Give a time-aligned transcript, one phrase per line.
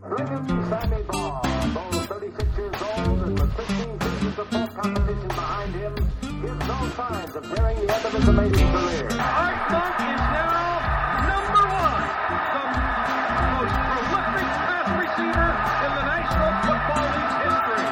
[0.00, 1.42] Brigham Sammy Baugh,
[1.74, 6.88] though 36 years old and with 15 seasons of full competition behind him, gives no
[6.96, 9.08] signs of nearing the end of his amazing career.
[9.20, 10.80] Art Monk is now
[11.28, 12.08] number one,
[12.40, 15.48] the most prolific pass receiver
[15.84, 17.84] in the National Football League's history.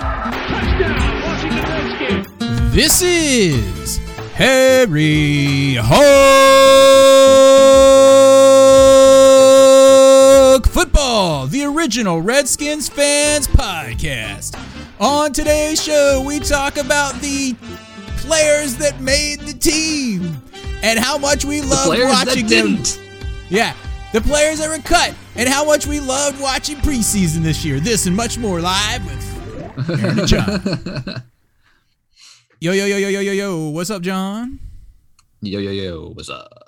[0.48, 2.74] Touchdown, Washington Redskins.
[2.74, 4.00] This is
[4.34, 6.48] Harry Hog
[12.48, 14.58] Redskins fans podcast.
[14.98, 17.54] On today's show, we talk about the
[18.16, 20.42] players that made the team
[20.82, 22.78] and how much we loved players watching them.
[23.50, 23.74] Yeah,
[24.14, 27.80] the players that were cut and how much we loved watching preseason this year.
[27.80, 30.62] This and much more live with Aaron and John.
[32.60, 33.68] Yo, yo, yo, yo, yo, yo, yo.
[33.68, 34.58] What's up, John?
[35.42, 36.67] Yo, yo, yo, what's up?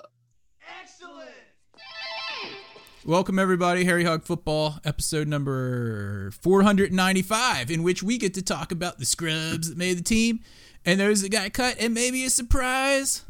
[3.05, 3.83] Welcome, everybody.
[3.85, 9.69] Harry Hog Football, episode number 495, in which we get to talk about the scrubs
[9.69, 10.41] that made the team
[10.85, 13.23] and those that got cut, and maybe a surprise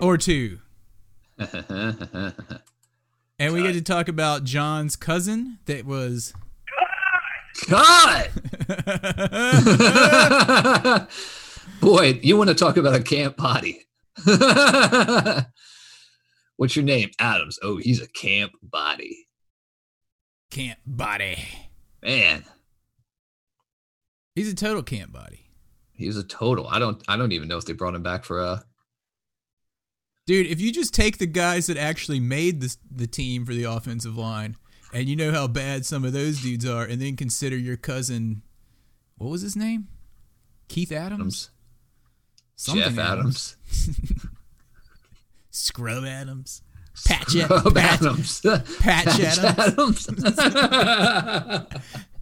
[0.00, 0.60] or two.
[3.38, 6.32] And we get to talk about John's cousin that was.
[7.68, 8.30] God!
[11.80, 13.88] Boy, you want to talk about a camp body.
[16.62, 17.10] What's your name?
[17.18, 17.58] Adams.
[17.60, 19.26] Oh, he's a camp body.
[20.52, 21.44] Camp body.
[22.00, 22.44] Man,
[24.36, 25.50] He's a total camp body.
[25.90, 26.68] he's a total.
[26.68, 28.60] I don't I don't even know if they brought him back for uh
[30.28, 33.64] Dude, if you just take the guys that actually made the the team for the
[33.64, 34.54] offensive line,
[34.94, 38.42] and you know how bad some of those dudes are, and then consider your cousin,
[39.16, 39.88] what was his name?
[40.68, 41.10] Keith Adams.
[41.10, 41.50] Adams.
[42.54, 43.56] Something Jeff Adams.
[45.52, 46.62] Scrub Adams.
[47.06, 48.40] Patch, Rob Patch Adams.
[48.80, 50.08] Patch Adams.
[50.08, 51.66] Adams.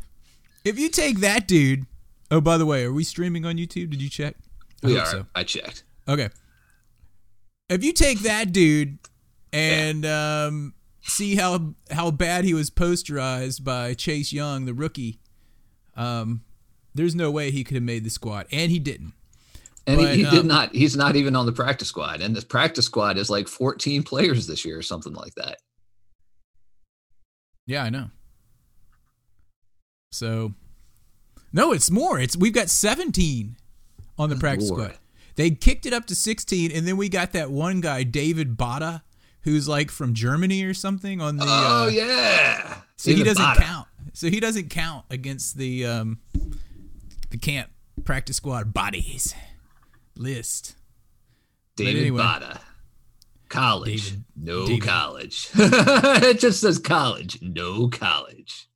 [0.63, 1.87] If you take that dude,
[2.31, 3.91] oh by the way, are we streaming on YouTube?
[3.91, 4.37] Did you check?
[4.85, 5.07] I we are.
[5.07, 5.27] so.
[5.35, 5.85] I checked.
[6.07, 6.29] Okay.
[7.71, 8.99] If you take that dude
[9.55, 15.19] and um, see how how bad he was posterized by Chase Young, the rookie,
[15.97, 16.43] um,
[16.95, 19.15] there's no way he could have made the squad, and he didn't.
[19.91, 20.75] And But, he, he um, did not.
[20.75, 22.21] He's not even on the practice squad.
[22.21, 25.59] And the practice squad is like 14 players this year or something like that.
[27.67, 28.11] Yeah, I know.
[30.13, 30.55] So,
[31.53, 32.21] no, it's more.
[32.21, 33.57] It's we've got 17
[34.17, 34.83] on the practice Lord.
[34.83, 34.99] squad.
[35.35, 39.03] They kicked it up to 16, and then we got that one guy, David Bada,
[39.43, 41.45] who's like from Germany or something on the.
[41.47, 42.77] oh uh, yeah.
[42.97, 43.89] So he doesn't count.
[44.13, 46.19] So he doesn't count against the um
[47.31, 47.71] the camp
[48.05, 49.35] practice squad bodies
[50.21, 50.77] list.
[51.77, 52.23] David anyway.
[52.23, 52.61] Bada.
[53.49, 54.11] College.
[54.11, 54.83] David- no David.
[54.87, 55.49] college.
[55.55, 57.41] it just says college.
[57.43, 58.69] No college.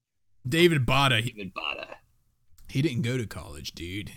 [0.47, 1.87] David Bada, David Bada.
[2.69, 4.11] he didn't go to college, dude.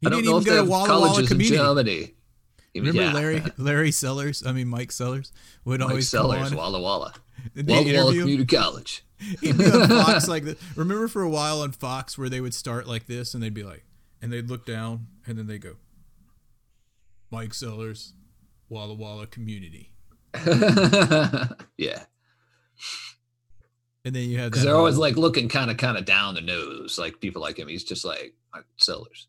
[0.00, 1.40] He I don't didn't know even if they go to have Walla Walla colleges in
[1.40, 2.14] Germany.
[2.74, 3.12] Remember yeah.
[3.12, 4.44] Larry Larry Sellers?
[4.46, 5.32] I mean Mike Sellers
[5.64, 6.56] would Mike always Sellers, on.
[6.56, 7.14] Walla Walla.
[7.54, 8.12] Walla Walla.
[8.12, 9.04] Community College.
[9.40, 10.56] He'd be on Fox like this.
[10.76, 13.62] Remember for a while on Fox where they would start like this and they'd be
[13.62, 13.84] like,
[14.24, 15.76] and they'd look down and then they go,
[17.30, 18.14] Mike Sellers,
[18.70, 19.92] Walla Walla Community.
[21.76, 22.04] yeah.
[24.06, 24.50] And then you have.
[24.50, 27.58] Because they're always like looking kind of kind of down the nose, like people like
[27.58, 27.68] him.
[27.68, 29.28] He's just like Mike Sellers.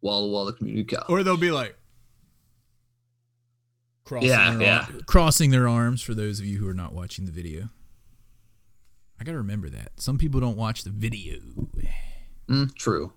[0.00, 1.10] Walla Walla Community College.
[1.10, 1.76] or they'll be like,
[4.04, 4.86] crossing, Yeah, their, yeah.
[5.06, 7.68] crossing their arms for those of you who are not watching the video.
[9.20, 10.00] I got to remember that.
[10.00, 11.40] Some people don't watch the video.
[12.48, 13.12] Mm, true.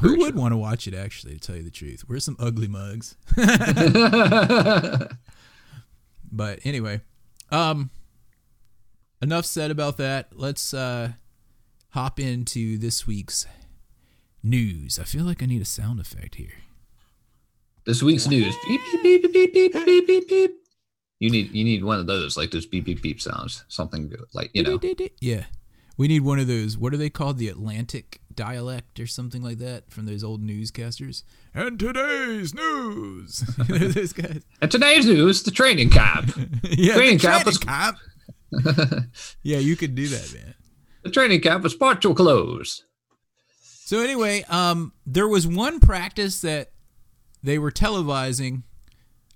[0.00, 2.04] Who Very would want to watch it, actually, to tell you the truth?
[2.08, 3.16] We're some ugly mugs.
[6.30, 7.00] But anyway,
[7.50, 7.90] um,
[9.22, 10.28] enough said about that.
[10.34, 11.12] Let's uh,
[11.90, 13.46] hop into this week's
[14.42, 14.98] news.
[14.98, 16.52] I feel like I need a sound effect here.
[17.86, 18.54] This week's news.
[18.66, 20.50] Beep beep beep beep beep beep beep beep.
[21.20, 23.64] You need you need one of those, like those beep beep beep sounds.
[23.68, 24.78] Something like you know.
[25.20, 25.44] Yeah.
[25.96, 26.78] We need one of those.
[26.78, 27.38] What are they called?
[27.38, 31.24] The Atlantic dialect or something like that from those old newscasters.
[31.52, 33.38] And today's news.
[33.68, 34.42] those guys.
[34.62, 36.30] And today's news: the training camp.
[36.62, 37.98] Yeah, Training the camp was- camp.
[39.42, 40.54] yeah, you could do that, man.
[41.02, 42.84] The training camp was partial close.
[43.84, 46.70] So anyway, um, there was one practice that
[47.42, 48.62] they were televising,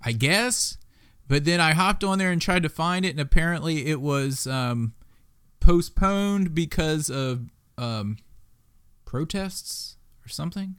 [0.03, 0.79] I guess,
[1.29, 4.47] but then I hopped on there and tried to find it, and apparently it was
[4.47, 4.95] um,
[5.61, 8.19] postponed because of um,
[9.13, 10.75] protests or something.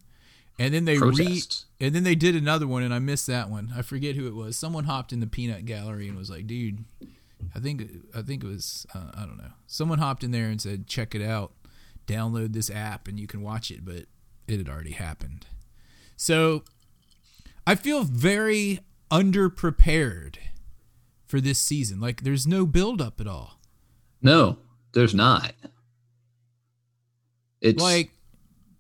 [0.58, 1.42] And then they re-
[1.80, 3.72] and then they did another one, and I missed that one.
[3.76, 4.58] I forget who it was.
[4.58, 6.84] Someone hopped in the peanut gallery and was like, "Dude,
[7.56, 7.84] I think
[8.16, 9.54] I think it was uh, I don't know.
[9.68, 11.54] Someone hopped in there and said, "Check it out,
[12.08, 14.06] download this app and you can watch it," but
[14.48, 15.48] it had already happened.
[16.16, 16.64] So
[17.66, 20.38] I feel very underprepared
[21.26, 22.00] for this season.
[22.00, 23.60] Like there's no build up at all.
[24.22, 24.58] No,
[24.94, 25.54] there's not.
[27.60, 28.13] It's Like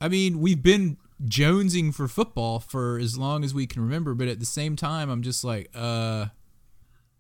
[0.03, 4.27] I mean, we've been jonesing for football for as long as we can remember, but
[4.27, 6.25] at the same time I'm just like, uh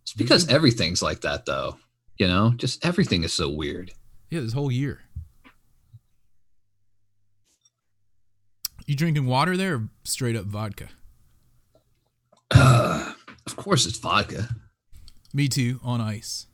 [0.01, 1.77] it's because everything's like that, though.
[2.17, 3.93] You know, just everything is so weird.
[4.29, 4.99] yeah, this whole year.
[8.85, 10.89] You drinking water there or straight up vodka?
[12.51, 14.49] Of course, it's vodka.
[15.33, 16.47] Me too, on ice.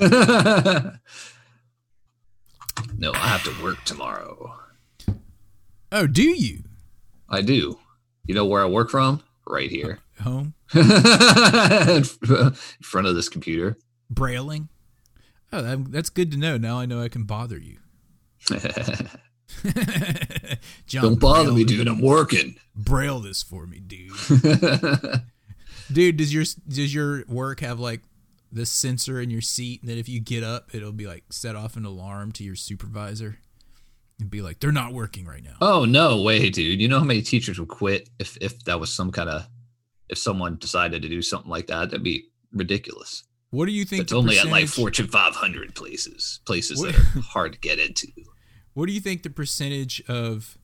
[2.96, 4.54] No, I have to work tomorrow.
[5.90, 6.64] Oh, do you?
[7.28, 7.78] I do.
[8.24, 9.22] You know where I work from?
[9.46, 10.00] Right here.
[10.22, 10.54] Home?
[10.74, 10.82] in
[12.82, 13.78] front of this computer.
[14.10, 14.68] Brailing?
[15.52, 16.58] Oh, that's good to know.
[16.58, 17.78] Now I know I can bother you.
[20.86, 21.88] John, Don't bother me, dude.
[21.88, 22.56] I'm working.
[22.76, 24.12] Braille this for me, dude.
[25.92, 28.02] dude, does your does your work have like
[28.52, 31.56] the sensor in your seat, and then if you get up, it'll be like set
[31.56, 33.38] off an alarm to your supervisor,
[34.20, 36.80] and be like, "They're not working right now." Oh no way, dude!
[36.80, 39.46] You know how many teachers would quit if if that was some kind of
[40.08, 41.90] if someone decided to do something like that?
[41.90, 43.24] That'd be ridiculous.
[43.50, 44.02] What do you think?
[44.02, 47.78] It's only at like percentage- Fortune 500 places, places What- that are hard to get
[47.78, 48.08] into.
[48.74, 50.56] What do you think the percentage of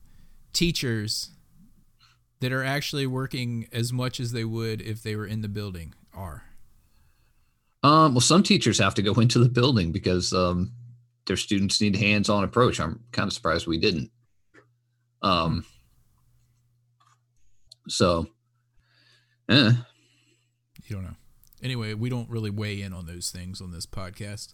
[0.53, 1.31] teachers
[2.41, 5.93] that are actually working as much as they would if they were in the building
[6.13, 6.43] are?
[7.83, 10.71] Um, well, some teachers have to go into the building because um,
[11.27, 12.79] their students need hands-on approach.
[12.79, 14.11] I'm kind of surprised we didn't.
[15.21, 15.65] Um,
[17.87, 18.27] so,
[19.49, 19.71] eh,
[20.87, 21.15] You don't know.
[21.63, 24.53] Anyway, we don't really weigh in on those things on this podcast.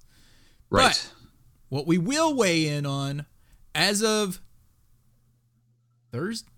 [0.70, 0.88] right.
[0.94, 1.14] But-
[1.70, 3.26] What we will weigh in on
[3.74, 4.42] as of
[6.12, 6.50] Thursday,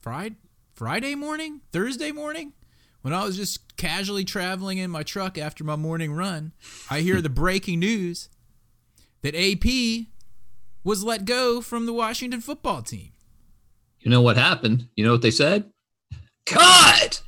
[0.00, 0.36] Friday,
[0.74, 2.54] Friday morning, Thursday morning,
[3.02, 6.52] when I was just casually traveling in my truck after my morning run,
[6.90, 8.28] I hear the breaking news
[9.22, 10.06] that AP
[10.84, 13.10] was let go from the Washington football team.
[14.00, 14.88] you know what happened?
[14.96, 15.70] You know what they said?
[16.46, 17.22] Cut!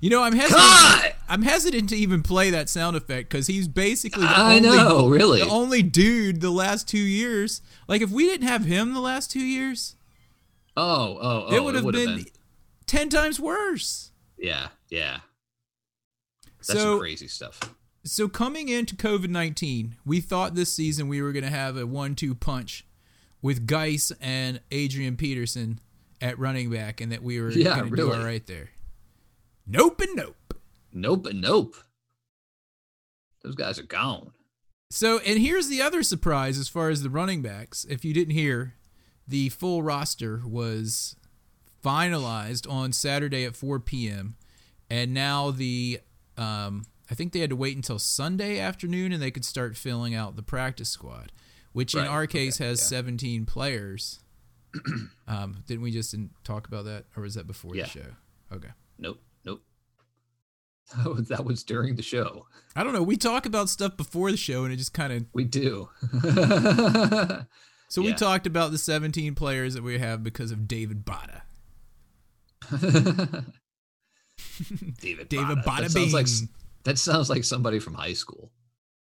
[0.00, 0.60] You know, I'm hesitant.
[0.62, 1.16] Cut!
[1.28, 5.08] I'm hesitant to even play that sound effect because he's basically the I only, know,
[5.08, 5.40] really.
[5.40, 7.62] the only dude the last two years.
[7.88, 9.96] Like, if we didn't have him the last two years,
[10.76, 11.54] Oh, oh, oh!
[11.56, 12.26] it would have would've been,
[12.86, 14.10] ten times worse.
[14.36, 15.18] Yeah, yeah.
[16.58, 17.60] That's So- some crazy stuff.
[18.04, 21.86] So coming into COVID nineteen, we thought this season we were going to have a
[21.86, 22.84] one-two punch
[23.40, 25.80] with Guice and Adrian Peterson
[26.20, 28.70] at running back, and that we were Yeah, going to do all right there.
[29.66, 30.54] Nope and nope.
[30.92, 31.76] Nope and nope.
[33.42, 34.32] Those guys are gone.
[34.90, 37.84] So, and here's the other surprise as far as the running backs.
[37.88, 38.74] If you didn't hear,
[39.26, 41.16] the full roster was
[41.84, 44.36] finalized on Saturday at 4 p.m.
[44.88, 46.00] And now the,
[46.38, 50.16] um, I think they had to wait until Sunday afternoon and they could start filling
[50.16, 51.30] out the practice squad,
[51.72, 52.98] which in our case okay, has yeah.
[52.98, 54.18] 17 players.
[55.28, 57.84] um, didn't we just didn't talk about that, or was that before Yeah.
[57.84, 58.06] the show?
[58.52, 58.70] Okay.
[58.98, 59.62] Nope, nope.
[61.06, 62.46] Oh, that was during the show.
[62.74, 63.04] I don't know.
[63.04, 65.90] We talk about stuff before the show, and it just kind of We do.
[67.88, 71.42] So we talked about the 17 players that we have because of David Bada.
[75.00, 75.28] David.
[75.28, 76.26] David That sounds like.
[76.84, 78.50] That sounds like somebody from high school.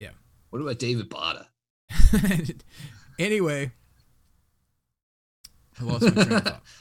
[0.00, 0.10] Yeah.
[0.50, 1.46] What about David Bada?
[3.18, 3.72] anyway,
[5.80, 6.62] I lost my train of thought.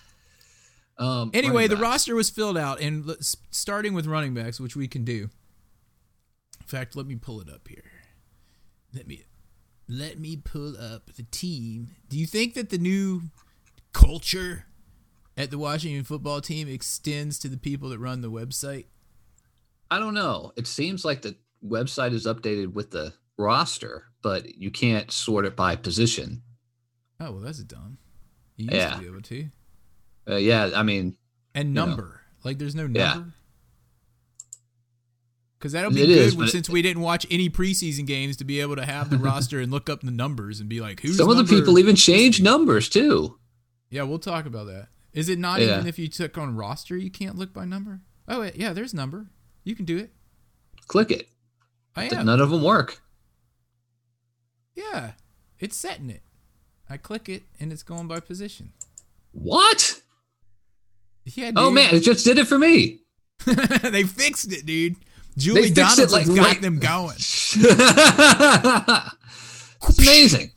[1.00, 3.16] Um, Anyway, the roster was filled out, and
[3.52, 5.30] starting with running backs, which we can do.
[6.60, 7.84] In fact, let me pull it up here.
[8.96, 9.24] Let me
[9.88, 11.92] let me pull up the team.
[12.10, 13.24] Do you think that the new
[13.94, 14.66] culture
[15.38, 18.86] at the Washington football team extends to the people that run the website?
[19.90, 20.52] I don't know.
[20.58, 25.56] It seems like the website is updated with the roster, but you can't sort it
[25.56, 26.42] by position.
[27.20, 27.98] Oh well, that's dumb.
[28.56, 28.90] You used Yeah.
[28.96, 29.50] to be able to.
[30.30, 31.16] Uh, yeah, I mean,
[31.56, 31.86] and know.
[31.86, 32.22] number.
[32.44, 33.00] Like there's no number.
[33.00, 33.24] Yeah.
[35.58, 38.38] Because that'll be It good is, but it- since we didn't watch any preseason games
[38.38, 41.00] to be able to have the roster and look up the numbers and be like,
[41.02, 43.40] who's some of the people even change numbers too.
[43.90, 44.90] Yeah, we'll talk about that.
[45.14, 45.76] Is it not Yeah.
[45.76, 48.02] even if you took on roster, you can't look by number?
[48.28, 49.32] Oh yeah, there's number.
[49.68, 50.12] You can do it.
[50.88, 51.28] Click it.
[51.94, 52.26] I am.
[52.26, 53.02] None of them work.
[54.76, 55.12] Yeah,
[55.60, 56.22] it's setting it.
[56.90, 58.72] I click it and it's going by position.
[59.34, 60.02] What?
[61.26, 61.52] Yeah.
[61.58, 63.02] Oh man, it just did it for me.
[63.84, 64.96] they fixed it, dude.
[65.36, 67.18] Julie Donaldson's like, got right- them going.
[67.18, 67.54] it's
[70.00, 70.52] amazing.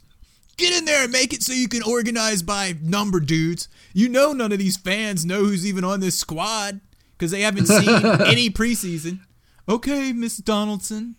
[0.56, 3.68] Get in there and make it so you can organize by number, dudes.
[3.92, 6.80] You know none of these fans know who's even on this squad
[7.20, 7.88] because they haven't seen
[8.26, 9.20] any preseason.
[9.68, 11.16] Okay, Miss Donaldson.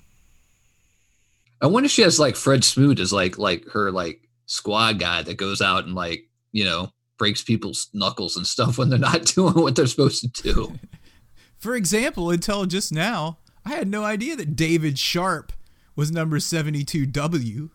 [1.62, 5.22] I wonder if she has like Fred Smoot as like like her like squad guy
[5.22, 9.26] that goes out and like you know breaks people's knuckles and stuff when they're not
[9.36, 10.80] doing what they're supposed to do.
[11.60, 15.54] For example, until just now, I had no idea that David Sharp
[15.96, 17.70] was number 72W.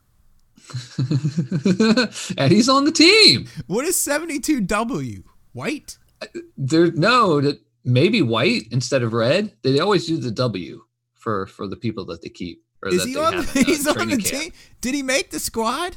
[2.36, 3.46] and he's on the team.
[3.68, 5.22] What is 72W?
[5.52, 5.98] White?
[6.20, 9.52] Uh, there no that maybe white instead of red.
[9.62, 10.82] They always do the W
[11.14, 12.62] for for the people that they keep.
[12.82, 13.36] Or Is that he on?
[13.36, 14.24] The, he's on the camp.
[14.24, 14.52] team.
[14.82, 15.96] Did he make the squad?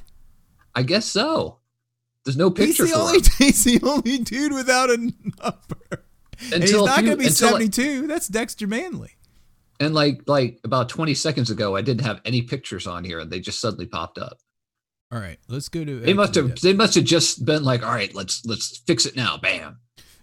[0.74, 1.60] I guess so.
[2.24, 3.18] There's no He's picture the for only.
[3.20, 6.06] him He's the only dude without a number.
[6.54, 8.08] and he's not going to be until, like- 72.
[8.08, 9.12] That's Dexter Manley.
[9.82, 13.32] And like like about 20 seconds ago, I didn't have any pictures on here, and
[13.32, 14.38] they just suddenly popped up.
[15.12, 16.00] All right, let's go to.
[16.02, 19.16] They must have they must have just been like, all right, let's let's fix it
[19.16, 19.38] now.
[19.38, 19.80] Bam.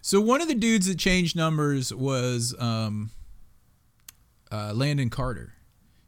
[0.07, 3.11] So one of the dudes that changed numbers was um,
[4.49, 5.51] uh, Landon Carter.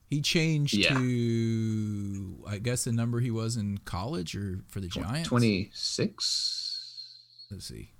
[0.09, 0.93] He changed Yeah.
[0.97, 5.27] to, I guess, the number he was in college or for the Giants.
[5.27, 7.19] 26.
[7.51, 7.91] Let's see.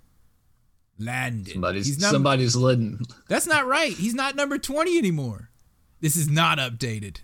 [0.98, 1.52] Landon.
[1.52, 3.92] Somebody's He's num- somebody's letting That's not right.
[3.92, 5.50] He's not number 20 anymore.
[6.00, 7.18] This is not updated.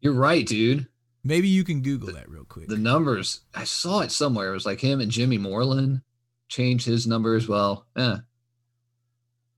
[0.00, 0.86] You're right, dude.
[1.24, 2.68] Maybe you can Google that real quick.
[2.68, 4.50] The numbers, I saw it somewhere.
[4.50, 6.02] It was like him and Jimmy Moreland
[6.52, 7.86] changed his number as well.
[7.96, 8.18] Eh.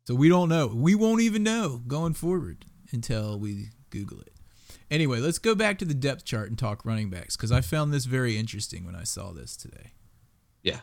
[0.04, 0.68] So we don't know.
[0.68, 4.32] We won't even know going forward until we Google it.
[4.90, 7.92] Anyway, let's go back to the depth chart and talk running backs because I found
[7.92, 9.92] this very interesting when I saw this today.
[10.62, 10.80] Yeah.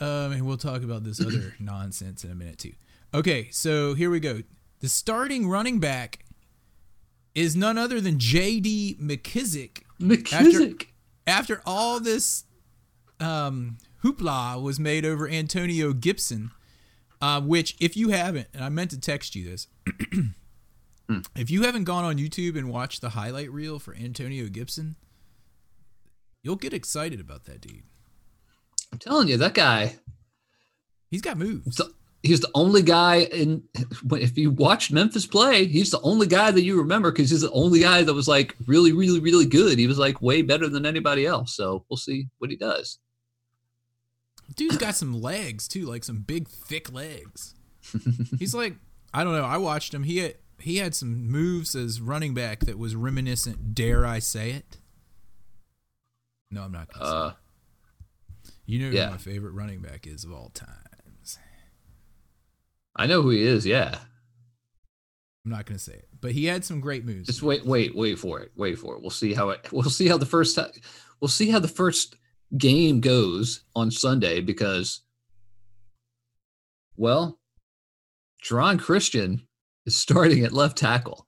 [0.00, 2.72] Um, and we'll talk about this other nonsense in a minute too.
[3.14, 4.42] Okay, so here we go.
[4.80, 6.24] The starting running back
[7.34, 8.96] is none other than J.D.
[9.00, 9.82] McKissic.
[10.00, 10.86] McKissic.
[11.26, 12.44] After all this
[13.20, 16.50] um, hoopla was made over Antonio Gibson,
[17.20, 19.68] uh, which if you haven't, and I meant to text you this,
[21.36, 24.96] if you haven't gone on YouTube and watched the highlight reel for Antonio Gibson,
[26.42, 27.84] you'll get excited about that dude.
[28.92, 29.96] I'm telling you, that guy,
[31.10, 31.78] He's got moves.
[32.22, 33.62] he's the only guy in,
[34.12, 37.50] if you watched Memphis play, he's the only guy that you remember because he's the
[37.50, 39.78] only guy that was like really, really, really good.
[39.78, 41.54] He was like way better than anybody else.
[41.54, 42.98] So we'll see what he does.
[44.56, 47.54] Dude's got some legs too, like some big thick legs.
[48.38, 48.74] He's like
[49.14, 49.44] I don't know.
[49.44, 50.02] I watched him.
[50.04, 53.74] He had he had some moves as running back that was reminiscent.
[53.74, 54.78] Dare I say it?
[56.50, 56.92] No, I'm not.
[56.92, 57.34] Gonna say Uh, it.
[58.66, 59.06] You know yeah.
[59.06, 61.38] who my favorite running back is of all times.
[62.94, 63.66] I know who he is.
[63.66, 63.98] Yeah.
[65.44, 67.26] I'm not going to say it, but he had some great moves.
[67.26, 68.52] Just wait, wait, wait for it.
[68.54, 69.00] Wait for it.
[69.00, 69.66] We'll see how it.
[69.72, 70.54] We'll see how the first.
[70.56, 70.80] ti-
[71.20, 72.14] We'll see how the first
[72.56, 75.00] game goes on Sunday because,
[76.96, 77.38] well,
[78.44, 79.46] Geron Christian
[79.86, 81.26] is starting at left tackle.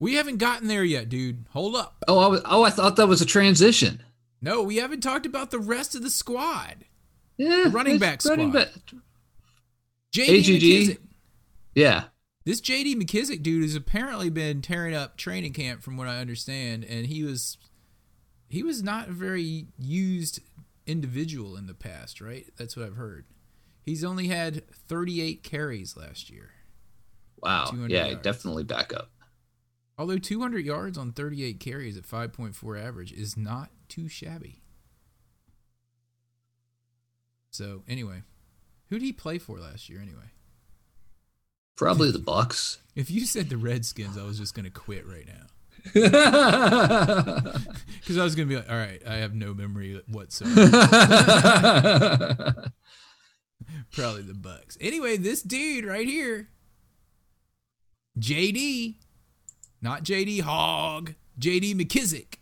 [0.00, 1.44] we haven't gotten there yet, dude.
[1.50, 2.04] Hold up.
[2.06, 4.02] Oh, I was, oh, I thought that was a transition.
[4.40, 6.84] No, we haven't talked about the rest of the squad.
[7.36, 8.66] Yeah, running back running squad.
[8.66, 9.02] back-
[10.14, 10.62] JD AGG?
[10.62, 10.98] McKissic.
[11.74, 12.04] Yeah,
[12.44, 16.84] This JD McKissic dude has apparently been tearing up training camp from what I understand
[16.84, 17.56] and he was
[18.48, 20.40] he was not a very used
[20.86, 22.46] individual in the past, right?
[22.56, 23.26] That's what I've heard.
[23.84, 26.50] He's only had 38 carries last year.
[27.42, 28.22] wow, yeah, yards.
[28.22, 29.10] definitely back up.
[29.96, 34.62] Although 200 yards on 38 carries at 5.4 average is not too shabby.
[37.50, 38.22] So, anyway,
[38.88, 40.30] who did he play for last year anyway?
[41.76, 42.78] Probably the Bucks.
[42.94, 45.46] If you said the Redskins, I was just going to quit right now.
[48.00, 50.54] Because I was going to be like, all right, I have no memory whatsoever.
[53.92, 54.78] Probably the Bucks.
[54.80, 56.48] Anyway, this dude right here,
[58.18, 58.94] JD,
[59.82, 62.36] not JD Hogg, JD McKissic,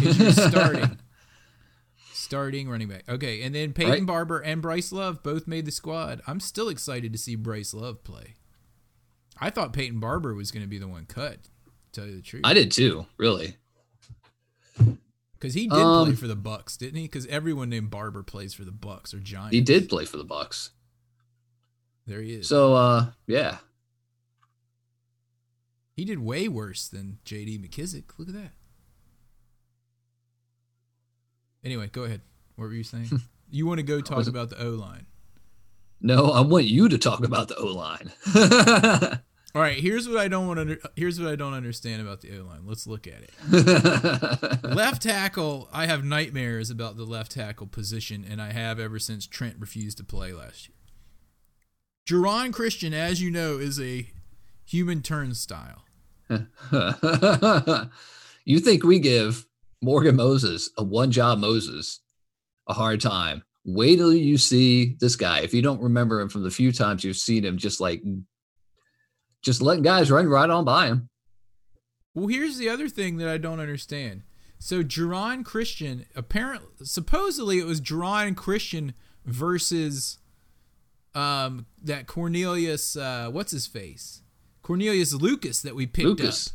[0.00, 0.98] is your starting.
[2.12, 3.02] Starting running back.
[3.08, 4.06] Okay, and then Peyton Right.
[4.06, 6.20] Barber and Bryce Love both made the squad.
[6.26, 8.36] I'm still excited to see Bryce Love play.
[9.40, 11.48] I thought Peyton Barber was going to be the one cut,
[11.92, 12.42] tell you the truth.
[12.44, 13.06] I did too.
[13.16, 13.56] Really.
[15.34, 17.02] Because he did play Um, for the Bucks, didn't he?
[17.02, 19.52] Because everyone named Barber plays for the Bucks or Giants.
[19.54, 20.70] He did play for the Bucks.
[22.06, 22.48] There he is.
[22.48, 23.58] So, uh, yeah,
[25.96, 27.58] he did way worse than J.D.
[27.58, 28.04] McKissic.
[28.18, 28.52] Look at that.
[31.64, 32.22] Anyway, go ahead.
[32.56, 33.10] What were you saying?
[33.54, 35.04] You want to go talk about the O line?
[36.00, 38.10] No, I want you to talk about the O line.
[39.54, 39.76] All right.
[39.76, 40.90] Here's what I don't want to.
[40.96, 42.62] Here's what I don't understand about the O line.
[42.64, 44.64] Let's look at it.
[44.64, 45.68] left tackle.
[45.72, 49.98] I have nightmares about the left tackle position, and I have ever since Trent refused
[49.98, 50.76] to play last year.
[52.06, 54.08] Geron Christian, as you know, is a
[54.64, 55.84] human turnstile.
[58.44, 59.46] you think we give
[59.82, 62.00] Morgan Moses, a one job Moses,
[62.66, 63.42] a hard time?
[63.64, 65.40] Wait till you see this guy.
[65.40, 68.02] If you don't remember him from the few times you've seen him, just like
[69.42, 71.08] just letting guys run right on by him.
[72.14, 74.22] Well, here's the other thing that I don't understand.
[74.58, 78.94] So Geron Christian, apparently, supposedly it was Geron Christian
[79.24, 80.18] versus
[81.14, 84.22] um that Cornelius, uh, what's his face,
[84.62, 86.48] Cornelius Lucas that we picked Lucas.
[86.48, 86.52] up.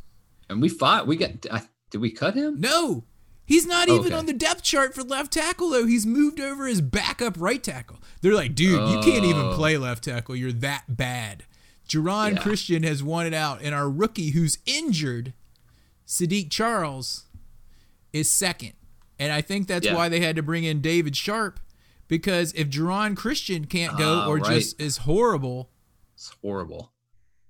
[0.49, 1.05] And we fought.
[1.07, 1.31] We got.
[1.51, 2.59] I, did we cut him?
[2.61, 3.03] No,
[3.45, 4.13] he's not even Okay.
[4.15, 5.85] on the depth chart for left tackle though.
[5.85, 7.99] He's moved over as backup right tackle.
[8.21, 9.53] They're like, dude, you can't even Oh.
[9.55, 10.35] play left tackle.
[10.37, 11.43] You're that bad.
[11.87, 12.41] Geron Yeah.
[12.41, 15.33] Christian has won it out, and our rookie who's injured,
[16.05, 17.25] Saahdiq Charles,
[18.13, 18.73] is second.
[19.19, 19.95] And I think that's Yeah.
[19.95, 21.59] why they had to bring in David Sharp,
[22.07, 24.53] because if Geron Christian can't go Ah, or right.
[24.55, 25.71] just is horrible,
[26.15, 26.93] It's horrible.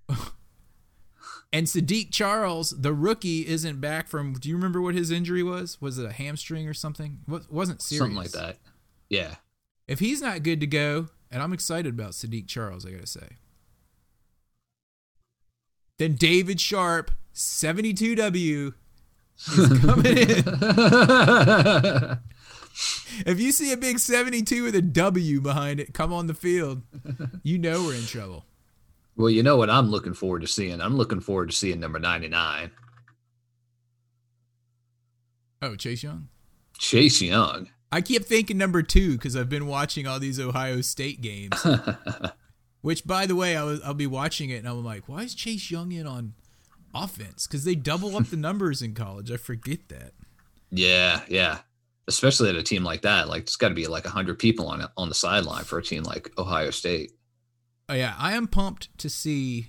[1.54, 4.34] and Saahdiq Charles, the rookie, isn't back from.
[4.34, 5.80] Do you remember what his injury was?
[5.82, 7.20] Was it a hamstring or something?
[7.26, 8.00] What wasn't serious?
[8.00, 8.60] Something like that.
[9.10, 9.36] Yeah.
[9.88, 13.38] If he's not good to go, and I'm excited about Saahdiq Charles, I gotta say.
[16.00, 18.74] Then David Sharp, 72W,
[19.58, 22.20] is coming in.
[23.26, 26.84] If you see a big 72 with a W behind it come on the field,
[27.42, 28.46] you know we're in trouble.
[29.16, 30.80] well, you know what I'm looking forward to seeing?
[30.80, 32.70] I'm looking forward to seeing number 99,
[35.64, 36.28] Oh, Chase Young.
[36.78, 37.70] Chase Young.
[37.92, 41.56] I keep thinking number two because I've been watching all these Ohio State games.
[42.88, 45.36] Which, by the way, I was, I'll be watching it and I'm like, why is
[45.36, 46.36] Chase Young in on
[46.96, 47.46] offense?
[47.46, 49.30] Because they double up the numbers in college.
[49.30, 50.14] I forget that.
[50.72, 51.58] Yeah, yeah.
[52.08, 54.80] Especially at a team like that, like it's got to be like hundred people on
[54.80, 57.12] it on the sideline for a team like Ohio State.
[57.90, 59.68] Oh yeah, I am pumped to see.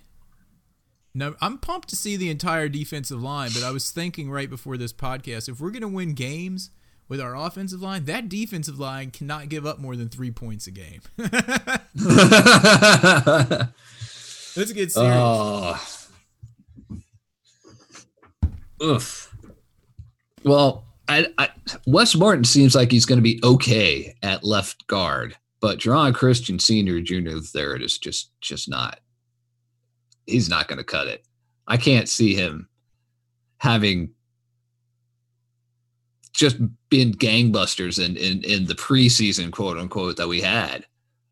[1.12, 3.50] No, I'm pumped to see the entire defensive line.
[3.52, 6.70] But I was thinking right before this podcast, if we're gonna win games
[7.08, 10.70] with our offensive line, that defensive line cannot give up more than three points a
[10.70, 11.00] game.
[14.56, 14.96] Let's get serious.
[14.96, 15.98] Oh, ah.
[18.82, 19.34] oof.
[20.44, 21.48] Well, I, I,
[21.86, 26.58] Wes Martin seems like he's going to be okay at left guard, but Geron Christian
[26.58, 29.00] Senior, Junior, third is just just not.
[30.26, 31.24] He's not going to cut it.
[31.66, 32.68] I can't see him
[33.58, 34.10] having
[36.38, 36.56] just
[36.88, 40.86] been gangbusters in in, in the preseason quote unquote that we had.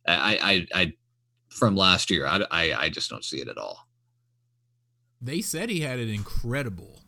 [0.06, 0.92] I I, I
[1.48, 2.26] from last year.
[2.26, 3.86] I, I I just don't see it at all.
[5.22, 7.02] They said he had an incredible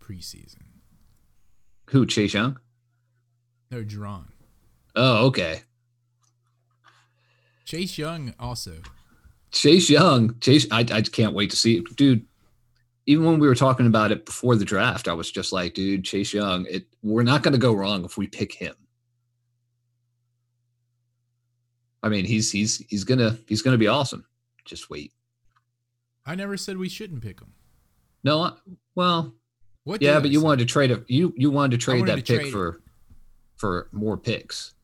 [0.00, 0.62] preseason.
[1.90, 2.58] Who Chase Young?
[3.70, 4.26] No, Geron.
[4.94, 5.62] Oh, okay.
[7.64, 8.76] Chase Young also.
[9.50, 10.38] Chase Young.
[10.38, 10.68] Chase.
[10.70, 12.24] I I can't wait to see it, dude.
[13.08, 16.04] Even when we were talking about it before the draft, I was just like, dude,
[16.04, 16.66] Chase Young.
[16.68, 18.74] It we're not going to go wrong if we pick him.
[22.02, 24.26] I mean, he's he's he's gonna he's gonna be awesome.
[24.66, 25.12] Just wait.
[26.26, 27.54] I never said we shouldn't pick him.
[28.24, 28.52] No, I,
[28.94, 29.34] well,
[29.84, 30.02] What?
[30.02, 30.44] yeah, but I you say?
[30.44, 32.82] wanted to trade a you you wanted to trade wanted that to pick trade for
[33.56, 34.74] for more picks.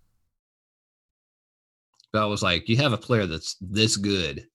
[2.10, 4.46] But I was like, you have a player that's this good.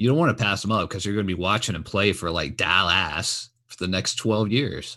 [0.00, 2.14] You don't want to pass him up because you're going to be watching him play
[2.14, 4.96] for like Dallas for the next 12 years.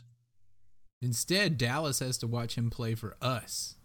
[1.02, 3.76] Instead, Dallas has to watch him play for us.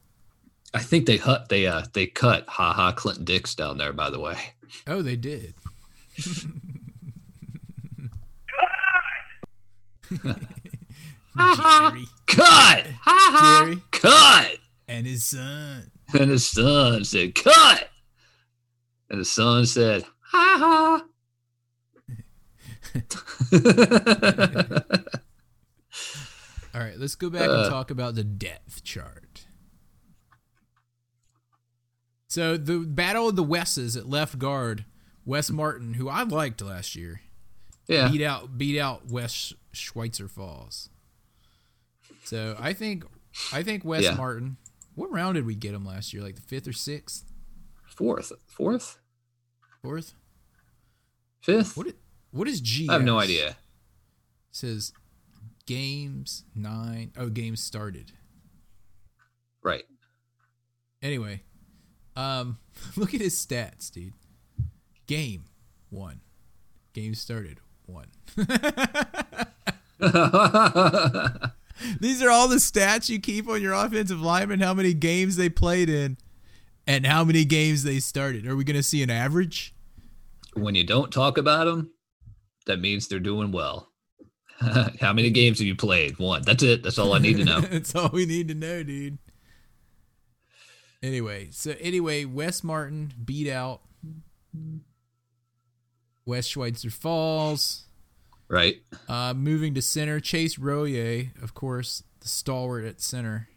[0.72, 4.20] I think they hut they uh they cut Ha Ha Clinton-Dix down there by the
[4.20, 4.38] way.
[4.86, 5.54] Oh, they did.
[10.08, 12.86] Jerry, Cut!
[13.40, 14.58] Jerry Cut!
[14.86, 15.90] and his son.
[16.16, 17.88] And his son said, Cut!
[19.10, 21.04] And the son said, Ha ha.
[26.74, 27.62] All right, let's go back Uh.
[27.62, 29.46] and talk about the depth chart.
[32.28, 34.84] So the battle of the Wesses at left guard,
[35.24, 37.22] Wes Martin, who I liked last year,
[37.86, 38.08] yeah.
[38.10, 40.90] beat out beat out Wes Schweitzer Falls.
[42.24, 43.04] So I think
[43.52, 44.14] I think Wes Yeah.
[44.14, 44.58] Martin.
[44.94, 46.22] What round did we get him last year?
[46.22, 47.24] Like the fifth or sixth,
[47.86, 48.32] Fourth.
[48.46, 48.98] Fourth?
[49.82, 50.14] Fourth?
[51.40, 51.76] Fifth?
[51.76, 51.88] What,
[52.30, 52.88] what is G?
[52.88, 53.56] I have no idea.
[54.50, 54.92] says
[55.66, 57.12] games nine.
[57.16, 58.12] Oh, games started.
[59.62, 59.84] Right.
[61.02, 61.42] Anyway,
[62.16, 62.58] um,
[62.96, 64.14] look at his stats, dude.
[65.06, 65.44] Game
[65.90, 66.20] one.
[66.92, 68.08] Game started one.
[72.00, 75.48] These are all the stats you keep on your offensive lineman, how many games they
[75.48, 76.16] played in,
[76.88, 78.46] and how many games they started.
[78.48, 79.74] Are we going to see an average?
[80.54, 81.90] when you don't talk about them,
[82.66, 83.90] that means they're doing well.
[85.00, 86.18] How many games have you played?
[86.18, 86.42] One.
[86.42, 86.82] That's it.
[86.82, 87.60] That's all I need to know.
[87.70, 89.18] That's all we need to know, dude.
[91.00, 93.82] Anyway, so anyway, Wes Martin beat out
[96.26, 97.84] Wes Schweitzer Falls.
[98.48, 98.82] right?
[99.08, 103.48] Uh, moving to center, Chase Roullier, of course, the stalwart at center,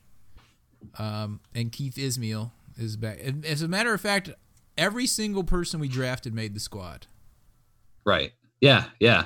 [0.99, 3.19] um, and Keith Ismael is back.
[3.45, 4.29] As a matter of fact,
[4.77, 7.07] every single person we drafted made the squad.
[8.05, 8.31] Right.
[8.59, 8.85] Yeah.
[8.99, 9.25] Yeah.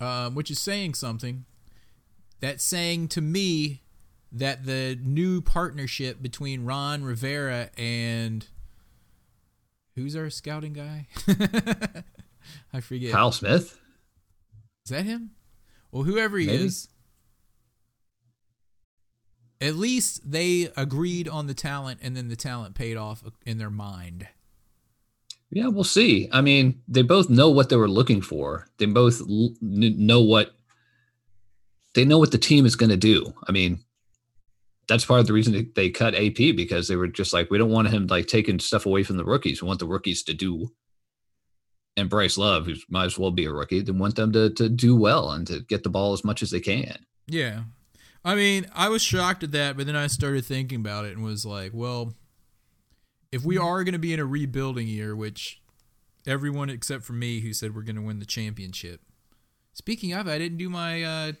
[0.00, 1.44] um, which is saying something.
[2.40, 3.82] That's saying to me
[4.30, 8.46] that the new partnership between Ron Rivera and
[9.94, 11.06] who's our scouting guy?
[12.72, 13.12] I forget.
[13.12, 13.78] Kyle Smith.
[14.84, 15.30] Is that him?
[15.90, 16.64] Well, whoever he Maybe.
[16.66, 16.88] is.
[19.60, 23.70] At least they agreed on the talent, and then the talent paid off in their
[23.70, 24.28] mind.
[25.50, 26.28] Yeah, we'll see.
[26.32, 28.66] I mean, they both know what they were looking for.
[28.78, 30.52] They both l- know what
[31.94, 33.32] they know what the team is going to do.
[33.48, 33.78] I mean,
[34.86, 37.56] that's part of the reason they- they cut AP because they were just like, we
[37.56, 39.62] don't want him like taking stuff away from the rookies.
[39.62, 40.72] We want the rookies to do.
[41.96, 44.68] And Bryce Love, who might as well be a rookie, they want them to to
[44.68, 47.06] do well and to get the ball as much as they can.
[47.26, 47.62] Yeah.
[48.26, 51.24] I mean, I was shocked at that, but then I started thinking about it and
[51.24, 52.14] was like, well,
[53.30, 55.60] if we are going to be in a rebuilding year, which
[56.26, 59.00] everyone except for me who said we're going to win the championship.
[59.72, 61.32] Speaking of, I didn't do my uh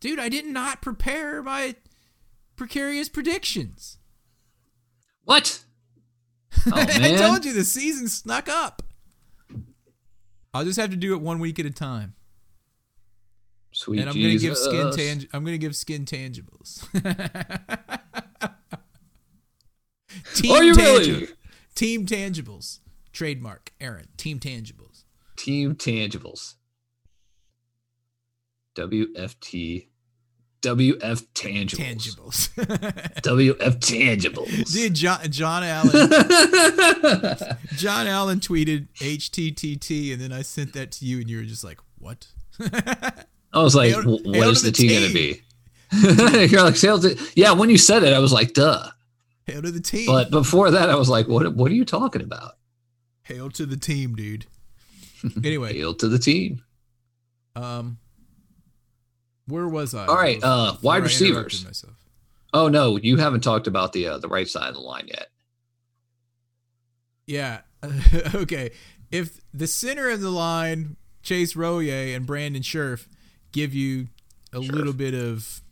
[0.00, 1.74] dude, I did not prepare my
[2.56, 3.98] precarious predictions.
[5.24, 5.64] What?
[6.68, 8.82] Oh I told you the season snuck up.
[10.54, 12.14] I'll just have to do it one week at a time.
[13.76, 14.96] Sweet and I'm going to give skin Jesus.
[14.96, 16.82] tang- I'm to give skin tangibles.
[20.34, 21.28] Team Are you tangi- really?
[21.74, 22.78] Team tangibles.
[23.12, 23.74] Trademark.
[23.78, 24.08] Aaron.
[24.16, 25.04] Team tangibles.
[25.36, 26.54] Team Tangibles.
[28.76, 29.88] WFT.
[30.62, 31.76] WF Tangibles.
[31.76, 32.48] Tangibles.
[33.20, 34.72] WF Tangibles.
[34.72, 36.08] Dude, John, John Allen.
[37.76, 41.62] John Allen tweeted HTTT, and then I sent that to you, and you were just
[41.62, 42.28] like, "What?"
[43.52, 45.42] I was like, Hail- "W- hail is the the team going to be?
[46.52, 47.06] You're like, sales.
[47.34, 48.90] Yeah, when you said it, I was like, duh.
[49.46, 50.06] Hail to the team.
[50.06, 52.52] But before that, I was like, what, what are you talking about?
[53.22, 54.46] Hail to the team, dude.
[55.44, 56.62] Anyway, Hail to the team.
[57.56, 57.98] um,
[59.48, 60.06] where was I?
[60.06, 61.84] All right, uh, wide receivers.
[62.52, 65.28] Oh, no, you haven't talked about the uh, the right side of the line yet.
[67.26, 67.60] Yeah.
[68.34, 68.70] okay.
[69.10, 73.08] If the center of the line, Chase Roullier and Brandon Scherff,
[73.56, 74.08] give you
[74.52, 74.74] a Scherff.
[74.74, 75.62] little bit of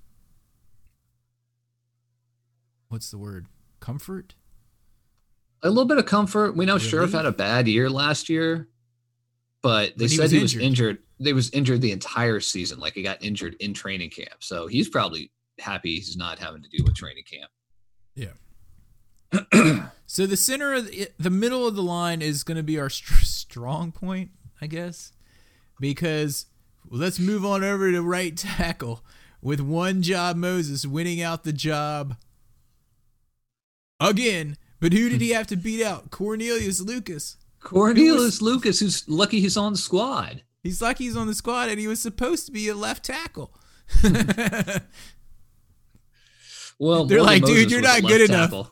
[2.88, 3.46] what's the word?
[3.80, 4.34] Comfort?
[5.62, 6.56] A little bit of comfort.
[6.56, 8.68] We know Scherff had a bad year last year,
[9.62, 10.98] but they But he said was he was injured.
[11.20, 12.80] They was injured the entire season.
[12.80, 14.36] Like he got injured in training camp.
[14.40, 17.50] So he's probably happy he's not having to deal with training camp.
[18.14, 19.88] Yeah.
[20.06, 22.90] so the center of the, the middle of the line is going to be our
[22.90, 25.12] str- strong point, I guess,
[25.80, 26.46] because
[26.88, 29.04] well, let's move on over to right tackle
[29.40, 32.16] with one job Moses winning out the job
[34.00, 34.56] again.
[34.80, 36.10] But who did he have to beat out?
[36.10, 37.36] Cornelius Lucas.
[37.60, 40.42] Cornelius Lucas, who's lucky he's on the squad.
[40.62, 43.54] He's lucky he's on the squad, and he was supposed to be a left tackle.
[46.78, 48.70] Well, They're like, dude, Moses you're not good enough.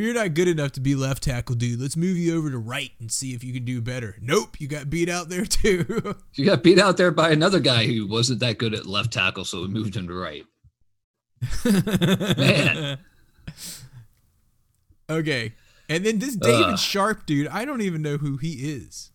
[0.00, 1.80] You're not good enough to be left tackle, dude.
[1.80, 4.16] Let's move you over to right and see if you can do better.
[4.20, 6.14] Nope, you got beat out there too.
[6.34, 9.44] You got beat out there by another guy who wasn't that good at left tackle,
[9.44, 10.44] so we moved him to right.
[12.36, 12.98] Man.
[15.08, 15.52] Okay.
[15.88, 16.78] And then this David Ugh.
[16.80, 19.12] Sharp dude, I don't even know who he is.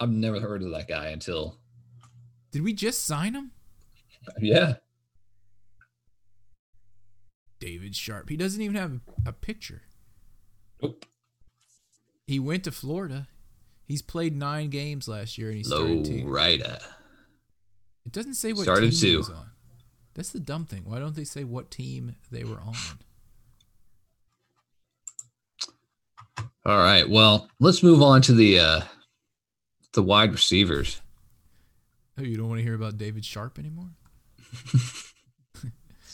[0.00, 1.58] I've never heard of that guy until
[2.50, 3.52] Did we just sign him?
[4.40, 4.74] yeah.
[7.60, 8.28] David Sharp.
[8.28, 9.82] He doesn't even have a picture.
[10.84, 11.06] Nope.
[12.26, 13.28] He went to Florida.
[13.84, 16.26] He's played nine games last year and he Low started two.
[16.26, 16.78] rider.
[18.06, 19.50] It doesn't say what Started team he was on.
[20.14, 20.82] That's the dumb thing.
[20.84, 22.74] Why don't they say what team they were on?
[26.66, 27.08] All right.
[27.08, 28.80] Well, let's move on to the uh
[29.92, 31.00] the wide receivers.
[32.18, 33.90] Oh, you don't want to hear about David Sharp anymore?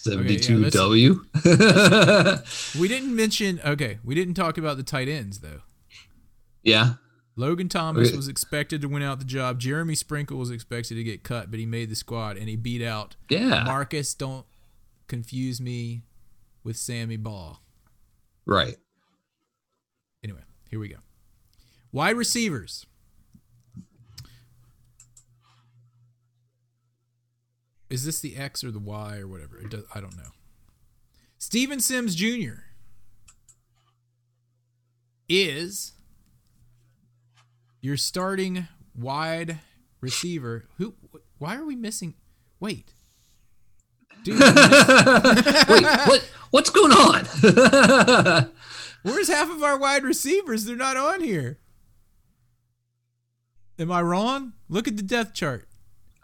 [0.03, 1.25] 72 let's- W.
[2.81, 3.61] We didn't mention.
[3.65, 5.61] Okay, we didn't talk about the tight ends though.
[6.63, 6.95] yeah.
[7.37, 8.17] Logan Thomas Okay.
[8.17, 9.59] was expected to win out the job.
[9.61, 12.83] Jeremy Sprinkle was expected to get cut, but he made the squad and he beat
[12.83, 13.63] out Yeah.
[13.65, 14.13] Marcus.
[14.15, 14.45] Don't
[15.07, 16.03] confuse me
[16.65, 17.59] with Sammy Baugh.
[18.45, 18.77] Right.
[20.23, 20.97] Anyway, here we go.
[21.93, 22.85] Wide receivers.
[27.91, 29.59] Is this the X or the Y or whatever?
[29.59, 30.31] It does, I don't know.
[31.39, 32.61] Steven Sims Jr.
[35.29, 35.93] is
[37.81, 39.59] your starting wide
[40.01, 40.67] receiver.
[40.77, 40.95] Who?
[41.39, 42.15] Why are we missing?
[42.61, 42.93] Wait,
[44.23, 46.31] dude, Wait, what?
[46.51, 47.25] What's going on?
[49.03, 50.65] Where's half of our wide receivers?
[50.65, 51.59] They're not on here.
[53.79, 54.53] Am I wrong?
[54.69, 55.70] Look at the death chart.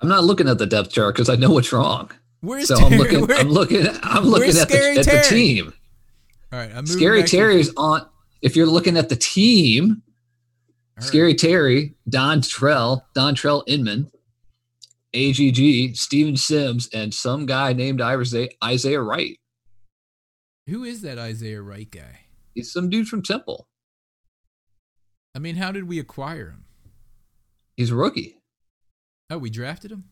[0.01, 2.11] I'm not looking at the depth chart because I know what's wrong.
[2.41, 3.27] Where's So I'm looking.
[3.27, 3.87] Where- I'm looking.
[4.03, 5.73] I'm looking at, the, at the team.
[6.53, 8.07] All right, I'm Scary Terry's on.
[8.43, 10.03] If you're looking at the team,
[10.97, 11.05] right.
[11.05, 14.11] Scary Terry, Dontrelle, Don Trell Inman,
[15.15, 19.39] AGG, Steven Sims, and some guy named Isaiah, Isaiah Wright.
[20.69, 22.21] Who is that Isaiah Wright guy?
[22.55, 23.67] He's some dude from Temple.
[25.35, 26.65] I mean, how did we acquire him?
[27.77, 28.36] He's a rookie.
[29.31, 30.05] Oh, we drafted him.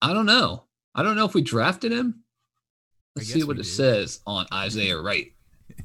[0.00, 0.64] I don't know.
[0.94, 2.22] I don't know if we drafted him.
[3.14, 3.68] Let's see what it did.
[3.70, 5.32] says on Isaiah Wright.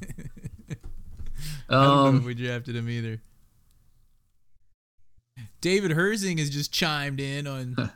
[1.68, 3.20] I don't know if Um, we drafted him either.
[5.60, 7.76] David Herzing has just chimed in on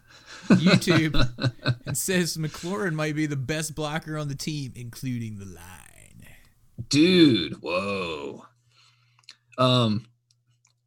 [0.49, 1.15] YouTube
[1.85, 6.27] and says McLaurin might be the best blocker on the team, including the line.
[6.89, 8.47] dude, whoa.
[9.59, 10.07] Um,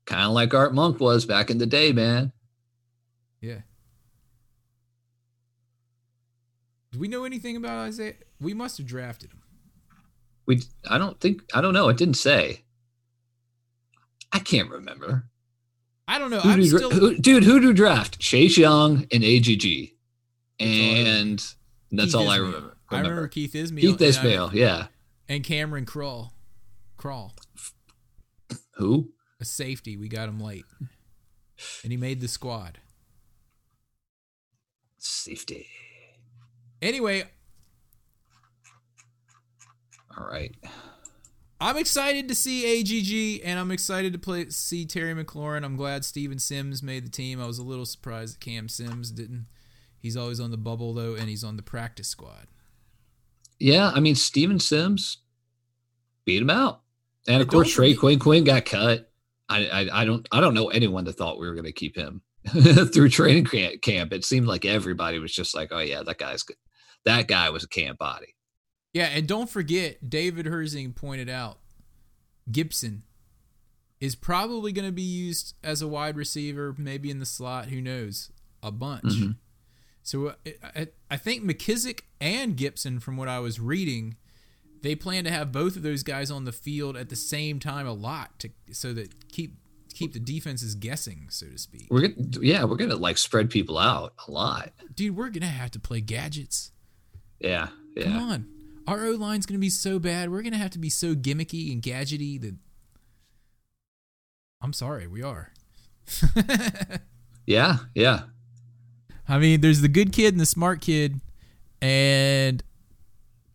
[0.06, 2.32] kind of like Art Monk was back in the day, man.
[3.41, 3.60] Yeah.
[6.91, 8.15] Do we know anything about Isaiah?
[8.41, 9.41] We must have drafted him.
[10.45, 11.89] We, I don't think, I don't know.
[11.89, 12.63] It didn't say.
[14.32, 15.25] I can't remember.
[16.08, 16.39] I don't know.
[16.39, 16.89] Who I'm did, still.
[16.89, 18.17] who, dude, who do draft?
[18.19, 19.91] Chase Young and AGG,
[20.60, 21.54] all I and
[21.91, 22.47] that's all I Ismael.
[22.47, 22.78] remember.
[22.89, 23.82] I remember Keith Ismael.
[23.82, 24.88] Keith and I- Ismael, yeah.
[25.28, 26.34] and Kamren Curl.
[26.97, 27.34] Curl,
[28.75, 29.10] Who?
[29.39, 29.95] a safety.
[29.97, 30.65] We got him late,
[31.84, 32.80] and he made the squad.
[34.99, 35.67] Safety.
[36.81, 37.23] Anyway,
[40.17, 40.55] All right.
[41.62, 45.65] I'm excited to see AGG, and I'm excited to play see Terry McLaurin.
[45.65, 47.41] I'm glad Steven Sims made the team.
[47.41, 49.47] I was a little surprised that Cam Sims didn't.
[49.99, 52.47] He's always on the bubble though, and he's on the practice squad.
[53.59, 55.17] Yeah, I mean Steven Sims
[56.23, 56.81] beat him out,
[57.27, 59.12] and of course Trey Quinn Quinn got cut.
[59.49, 61.97] I, I I don't I don't know anyone that thought we were going to keep
[61.97, 62.21] him
[62.93, 63.45] through training
[63.81, 64.13] camp.
[64.13, 66.57] It seemed like everybody was just like, oh yeah, that guy's good.
[67.05, 68.35] That guy was a camp body.
[68.93, 71.59] Yeah, and don't forget, David Herzing pointed out
[72.51, 73.03] Gibson
[73.99, 77.67] is probably going to be used as a wide receiver, maybe in the slot.
[77.67, 78.31] Who knows?
[78.63, 79.05] A bunch.
[79.05, 79.35] Mhm.
[80.01, 80.33] So uh,
[80.63, 84.15] I, I think McKissic and Gibson, from what I was reading,
[84.81, 87.85] they plan to have both of those guys on the field at the same time
[87.85, 89.57] a lot to so that keep
[89.99, 91.88] keep the defenses guessing, so to speak.
[91.89, 94.71] We're gonna yeah, we're gonna like spread people out a lot.
[94.95, 96.71] Dude, we're gonna have to play gadgets.
[97.39, 98.03] Yeah, yeah.
[98.05, 98.47] Come on.
[98.88, 100.31] Our O line's gonna be so bad.
[100.31, 102.55] We're gonna have to be so gimmicky and gadgety that
[104.62, 105.51] I'm sorry, we are.
[107.49, 108.25] Yeah, yeah.
[109.27, 111.19] I mean, there's the good kid and the smart kid,
[111.81, 112.62] and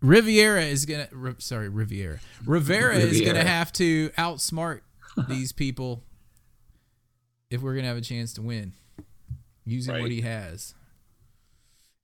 [0.03, 1.07] Riviera is gonna.
[1.39, 2.19] Sorry, Riviera.
[2.45, 4.81] Rivera is gonna have to outsmart
[5.29, 6.03] these people
[7.55, 8.73] if we're gonna have a chance to win,
[9.65, 10.75] using what he has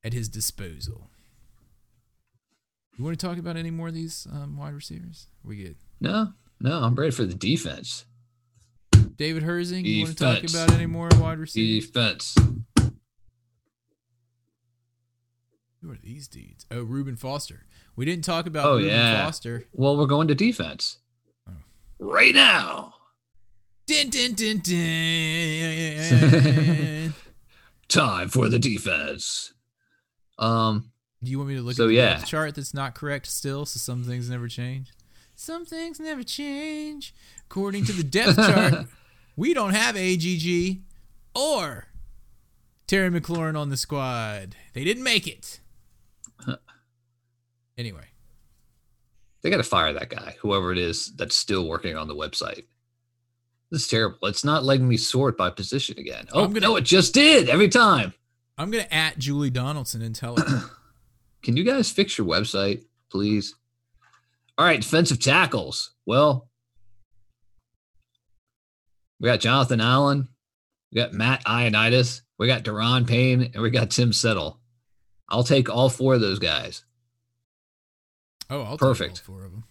[0.05, 1.09] at his disposal.
[2.97, 5.27] You want to talk about any more of these um, wide receivers?
[5.45, 5.77] We good.
[6.01, 8.05] No, no, I'm ready for the defense.
[9.17, 10.55] David Herzing, you want to talk Defense.
[10.55, 11.87] about any more wide receivers?
[11.91, 12.35] Defense.
[15.83, 16.67] Who are these dudes?
[16.71, 17.65] Oh, Reuben Foster.
[17.97, 19.25] We didn't talk about Oh, Reuben yeah.
[19.25, 19.65] Foster.
[19.73, 20.99] Well, we're going to defense.
[21.49, 21.53] Oh.
[21.99, 22.95] Right now.
[27.89, 29.53] Time for the defense.
[30.39, 32.23] Um, Do you want me to look So, at the yeah.
[32.23, 33.67] chart that's not correct still?
[33.67, 34.93] So some things never change.
[35.35, 37.15] Some things never change.
[37.51, 38.87] According to the depth chart,
[39.37, 40.83] we don't have AGG
[41.35, 41.87] or
[42.87, 44.55] Terry McLaurin on the squad.
[44.73, 45.61] They didn't make it.
[47.79, 48.05] Anyway,
[49.41, 52.65] they got to fire that guy, whoever it is that's still working on the website.
[53.71, 54.27] This is terrible.
[54.29, 56.27] It's not letting me sort by position again.
[56.33, 58.13] Oh, I'm gonna- no, it just did every time.
[58.59, 60.71] I'm gonna at Julie Donaldson and tell her.
[61.43, 63.55] Can you guys fix your website, please?
[64.59, 65.93] All right, defensive tackles.
[66.05, 66.49] Well,
[69.21, 70.29] we got Jonathan Allen,
[70.93, 74.61] we got Matt Ioannidis, we got Da'Ron Payne, and we got Tim Settle.
[75.29, 76.85] I'll take all four of those guys.
[78.51, 79.21] Oh, I'll Perfect.
[79.21, 79.65] Four of them.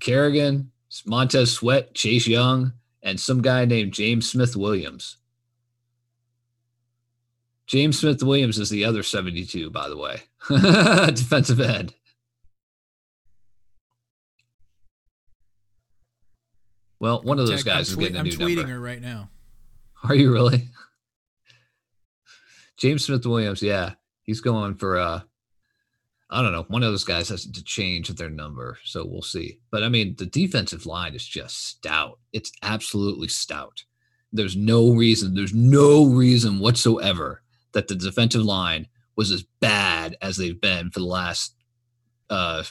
[0.00, 0.70] Kerrigan,
[1.04, 5.18] Montez Sweat, Chase Young, and some guy named James Smith Williams.
[7.66, 10.22] James Smith Williams is the other 72, by the way.
[10.48, 11.94] Defensive end.
[17.00, 18.72] Well, one of those guys I'm is getting a I'm new tweeting number.
[18.72, 19.30] her right now.
[20.04, 20.68] Are you really?
[22.76, 23.94] James Smith Williams, yeah.
[24.22, 25.20] He's going for uh
[26.32, 26.64] I don't know.
[26.68, 29.58] One of those guys has to change their number, so we'll see.
[29.70, 32.18] But I mean, the defensive line is just stout.
[32.32, 33.84] It's absolutely stout.
[34.32, 37.42] There's no reason, there's no reason whatsoever
[37.72, 41.54] that the defensive line was as bad as they've been for the last
[42.30, 42.64] uh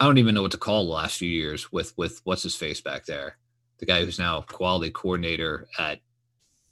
[0.00, 2.54] I don't even know what to call the last few years with with what's his
[2.54, 3.36] face back there.
[3.78, 6.00] The guy who's now quality coordinator at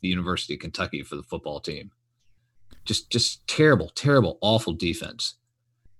[0.01, 1.90] the University of Kentucky for the football team.
[2.88, 5.35] Just just terrible, terrible, awful defense.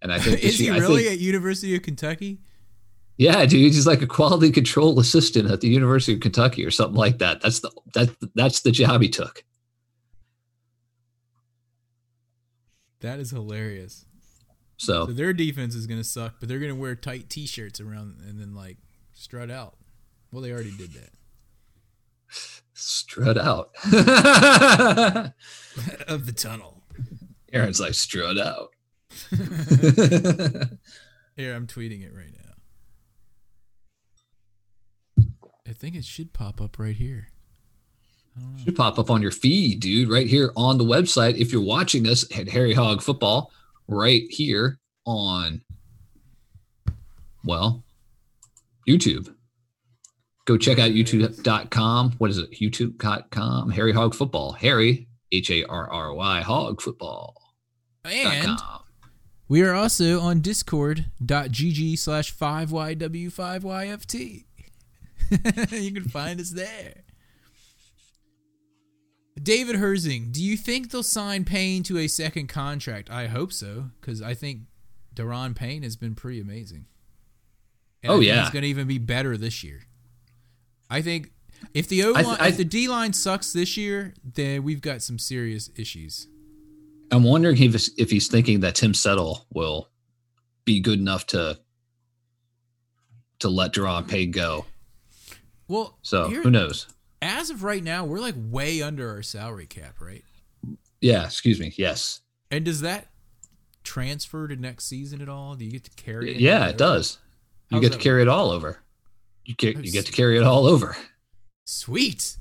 [0.03, 2.41] And I think Is he year- I really think- at University of Kentucky?
[3.19, 6.97] yeah, dude, he's like a quality control assistant at the University of Kentucky or something
[6.97, 7.41] like that.
[7.43, 9.45] That's the that that's the job he took.
[13.01, 14.05] That is hilarious.
[14.79, 18.41] So So their defense is gonna suck, but they're gonna wear tight T-shirts around and
[18.41, 18.79] then like
[19.13, 19.77] strut out.
[20.33, 21.11] Well, they already did that.
[22.75, 23.71] strut out.
[26.07, 26.78] of the tunnel.
[27.53, 28.71] Aaron's like strut out.
[31.37, 32.45] Here, I'm tweeting it right now.
[35.69, 37.29] I think it should pop up right here.
[38.37, 38.65] I don't know.
[38.65, 41.37] should pop up on your feed, dude, right here on the website.
[41.37, 43.53] If you're watching us at Harry Hog Football,
[43.87, 45.61] right here on,
[47.45, 47.85] well,
[48.89, 49.35] YouTube.
[50.47, 52.13] Go check out youtube.com.
[52.19, 52.53] What is it?
[52.53, 53.71] YouTube.com.
[53.71, 54.53] Harry Hog Football.
[54.53, 57.35] Harry, H A R R Y, Hog Football.
[58.05, 58.59] And
[59.49, 64.45] we are also on discord.gg slash 5YW5YFT.
[65.73, 67.03] you can find us there.
[69.41, 73.09] David Herzing, do you think they'll sign Payne to a second contract?
[73.11, 74.63] I hope so, because I think
[75.15, 76.87] Da'Ron Payne has been pretty amazing.
[78.05, 78.41] Oh, and Oh, yeah.
[78.43, 79.83] he's going to even be better this year.
[80.91, 81.31] I think
[81.75, 84.81] if the O th- line, I if the D line sucks this year, then we've
[84.81, 86.27] got some serious issues.
[87.11, 89.89] I'm wondering if, if he's thinking that Tim Settle will
[90.65, 91.59] be good enough to
[93.39, 94.65] to let Da'Ron Pay go.
[95.69, 96.87] Well, So here- who knows?
[97.23, 100.25] as of right now, we're like way under our salary cap, right?
[101.01, 101.73] Yeah, excuse me.
[101.77, 102.21] Yes.
[102.51, 103.09] And does that
[103.85, 105.55] transfer to next season at all?
[105.55, 106.41] Do you get to carry it?
[106.41, 107.19] Yeah, it does.
[107.71, 108.81] You How's get to carry it all over.
[109.45, 110.97] You get you get to carry it all over.
[111.69, 112.37] Sweet.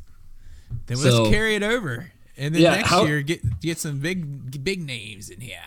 [0.85, 3.99] Then So- let's carry it over, and then Yeah, next how- year get get some
[3.99, 5.59] big big names in here,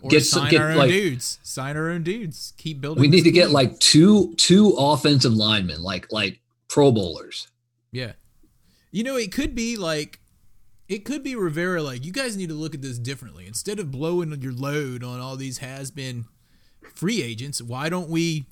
[0.00, 1.38] or Get sign get, our own like- dudes.
[1.44, 2.54] Sign our own dudes.
[2.56, 3.00] Keep building.
[3.00, 7.46] We need to get like two two offensive linemen, like like Pro Bowlers.
[7.92, 8.12] Yeah.
[8.90, 10.18] You know, it could be like
[10.88, 13.46] it could be Rivera like you guys need to look at this differently.
[13.46, 16.26] Instead of blowing your load on all these has been
[16.94, 18.46] free agents, why don't we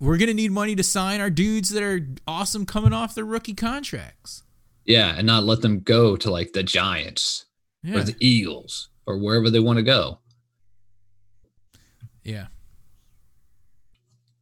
[0.00, 3.24] we're going to need money to sign our dudes that are awesome coming off their
[3.24, 4.42] rookie contracts.
[4.86, 7.44] Yeah, and not let them go to like the Giants
[7.82, 7.98] Yeah.
[7.98, 10.18] or the Eagles or wherever they want to go.
[12.24, 12.46] yeah.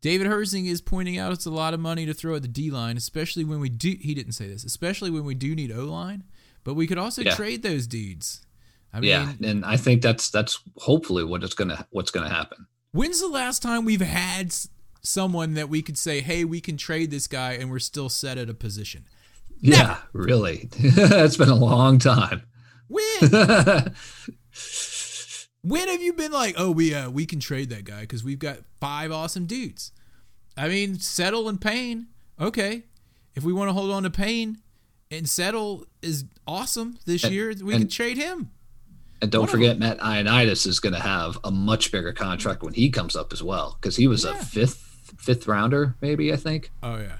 [0.00, 2.70] David Herzing is pointing out it's a lot of money to throw at the D
[2.70, 3.96] line, especially when we do.
[4.00, 6.22] He didn't say this, especially when we do need O line,
[6.62, 7.34] but we could also Yeah.
[7.34, 8.42] trade those dudes.
[8.92, 12.66] I mean, yeah, and I think that's that's hopefully what it's gonna what's gonna happen.
[12.92, 14.54] When's the last time we've had
[15.02, 18.38] someone that we could say, "Hey, we can trade this guy," and we're still set
[18.38, 19.06] at a position?
[19.61, 20.68] Yeah, really.
[20.80, 22.42] That's been a long time.
[22.88, 23.04] When?
[25.62, 28.38] when have you been like, "Oh, we uh, we can trade that guy because we've
[28.38, 29.92] got five awesome dudes"?
[30.57, 32.09] I mean, Settle and Payne.
[32.40, 32.84] Okay,
[33.34, 34.59] if we want to hold on to Payne
[35.11, 38.51] and Settle is awesome this And- year, we and- can trade him.
[39.20, 42.72] And don't One forget, Matt Ioannidis is going to have a much bigger contract when
[42.74, 44.88] he comes up as well, because he was a fifth
[45.18, 46.70] fifth rounder, maybe I think.
[46.82, 47.18] Oh yeah,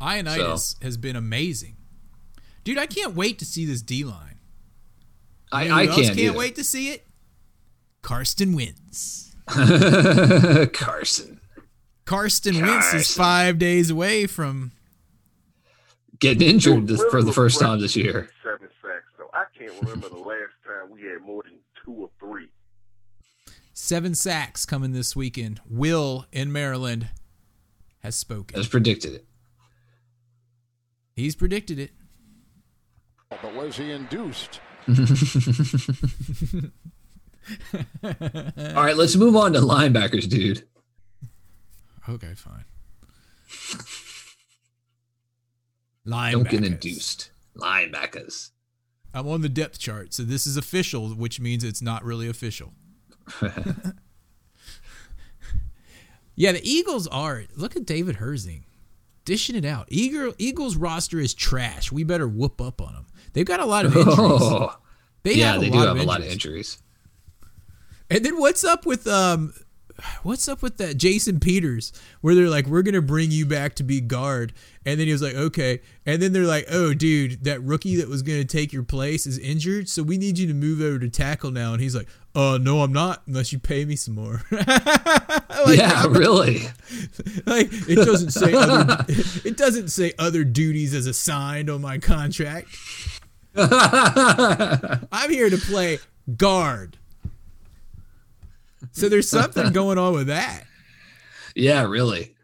[0.00, 1.76] Ioannidis has been amazing,
[2.64, 2.78] dude.
[2.78, 4.38] I can't wait to see this D line.
[5.52, 6.38] I, I can't, can't either.
[6.38, 7.06] wait to see it.
[8.00, 9.36] Karsten wins.
[10.72, 11.40] Carson
[12.04, 13.22] Karsten Wentz is Carson.
[13.22, 14.72] five days away from.
[16.18, 18.28] getting injured this, for the first time this year.
[18.42, 19.04] Seven sacks.
[19.16, 22.48] So I can't remember the last time we had more than two of three.
[23.72, 25.60] Seven sacks coming this weekend.
[25.68, 27.08] Will in Maryland
[28.02, 28.56] has spoken.
[28.56, 29.26] Has predicted it.
[31.14, 31.90] He's predicted it.
[33.30, 34.60] But was he induced?
[34.88, 34.94] All
[38.04, 40.64] right, let's move on to linebackers, dude.
[42.08, 42.64] Okay, fine.
[46.04, 46.66] Don't get Linebackers.
[46.66, 47.30] induced.
[47.56, 48.50] Linebackers.
[49.14, 52.72] I'm on the depth chart, so this is official, which means it's not really official.
[56.34, 57.44] yeah, the Eagles are.
[57.56, 58.62] Look at David Herzing
[59.24, 59.86] dishing it out.
[59.88, 61.92] Eagle, Eagles roster is trash.
[61.92, 63.06] We better whoop up on them.
[63.32, 64.18] They've got a lot of injuries.
[64.18, 64.76] Oh,
[65.24, 66.82] They yeah, they do have a lot of injuries.
[68.10, 69.54] And then what's up with um
[70.24, 73.74] what's up with that Jason Peters where they're like we're going to bring you back
[73.76, 74.52] to be guard
[74.84, 78.08] and then he was like okay and then they're like oh dude that rookie that
[78.08, 80.98] was going to take your place is injured so we need you to move over
[80.98, 84.14] to tackle now and he's like uh no I'm not unless you pay me some
[84.14, 84.42] more.
[85.66, 86.62] Like, yeah, really.
[87.46, 89.04] like it doesn't say other
[89.44, 92.66] it doesn't say other duties as assigned on my contract.
[93.54, 95.98] I'm here to play
[96.36, 96.96] guard.
[98.92, 100.64] So there's something going on with that.
[101.54, 102.34] yeah, really.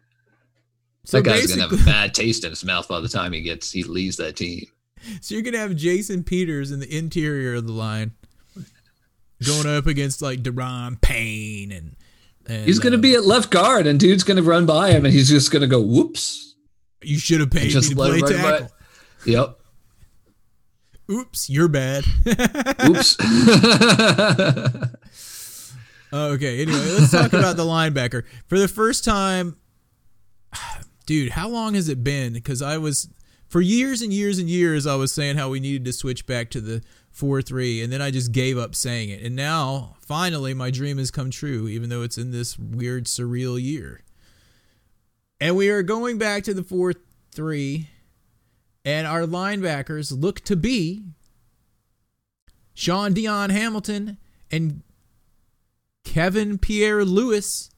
[1.03, 3.41] So that guy's gonna have a bad taste in his mouth by the time he
[3.41, 4.65] gets he leaves that team.
[5.19, 8.11] so you're gonna have Jason Peters in the interior of the line,
[9.45, 11.95] going up against like Da'Ron Payne and.
[12.47, 15.13] and He's gonna uh, be at left guard, and dude's gonna run by him, and
[15.13, 16.55] he's just gonna go whoops.
[17.01, 18.31] You should have paid me Just to play run by.
[18.33, 18.71] tackle.
[19.25, 19.55] Yep.
[21.11, 22.03] Oops, you're bad.
[22.85, 23.17] Oops.
[26.11, 26.61] Okay.
[26.63, 28.23] Anyway, let's talk about the linebacker.
[28.47, 29.57] For the first time,
[31.05, 32.33] dude, how long has it been?
[32.33, 33.09] Because I was,
[33.47, 36.49] for years and years and years, I was saying how we needed to switch back
[36.51, 36.81] to the
[37.19, 39.21] 4 3, and then I just gave up saying it.
[39.21, 43.61] And now, finally, my dream has come true, even though it's in this weird, surreal
[43.61, 44.01] year.
[45.41, 46.93] And we are going back to the 4
[47.33, 47.89] 3,
[48.85, 51.03] and our linebackers look to be
[52.73, 54.17] Shaun Dion Hamilton
[54.49, 54.81] and
[56.05, 57.69] Kevin Pierre Lewis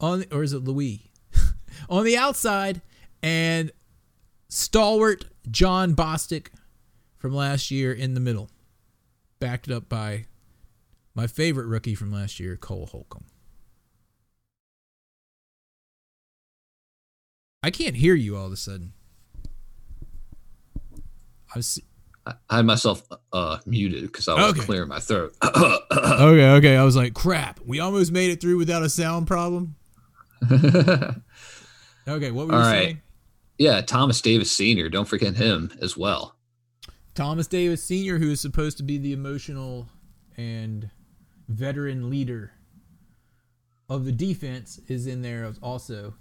[0.00, 1.10] on or is it Louis
[1.90, 2.80] on the outside
[3.20, 3.72] and
[4.48, 6.50] stalwart Jon Bostic
[7.16, 8.48] from last year in the middle
[9.38, 10.26] backed up by
[11.14, 13.24] my favorite rookie from last year Cole Holcomb
[17.62, 18.92] I can't hear you all of a sudden
[21.54, 21.80] I was
[22.26, 24.60] I had myself uh, muted because I was Okay.
[24.62, 25.32] clearing my throat.
[25.44, 29.76] okay okay I was like crap we almost made it through without a sound problem
[30.50, 31.22] okay
[32.30, 32.82] what were you All right.
[32.86, 33.02] saying
[33.58, 34.90] yeah, Thomas Davis Sr.
[34.90, 36.35] Don't forget him as well.
[37.16, 39.88] Thomas Davis Sr., who is supposed to be the emotional
[40.36, 40.90] and
[41.48, 42.52] veteran leader
[43.88, 46.14] of the defense, is in there as also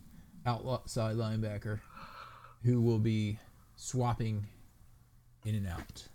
[0.46, 1.82] outside linebacker,
[2.64, 3.38] who will be
[3.76, 4.48] swapping
[5.46, 6.08] in and out.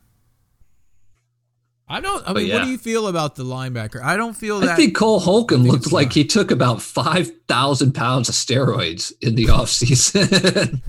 [1.86, 2.22] I don't.
[2.22, 4.00] I But mean, what do you feel about the linebacker?
[4.02, 6.14] I don't feel I think Cole Holcomb think looked like fine.
[6.14, 10.80] he took about 5,000 pounds of steroids in the offseason.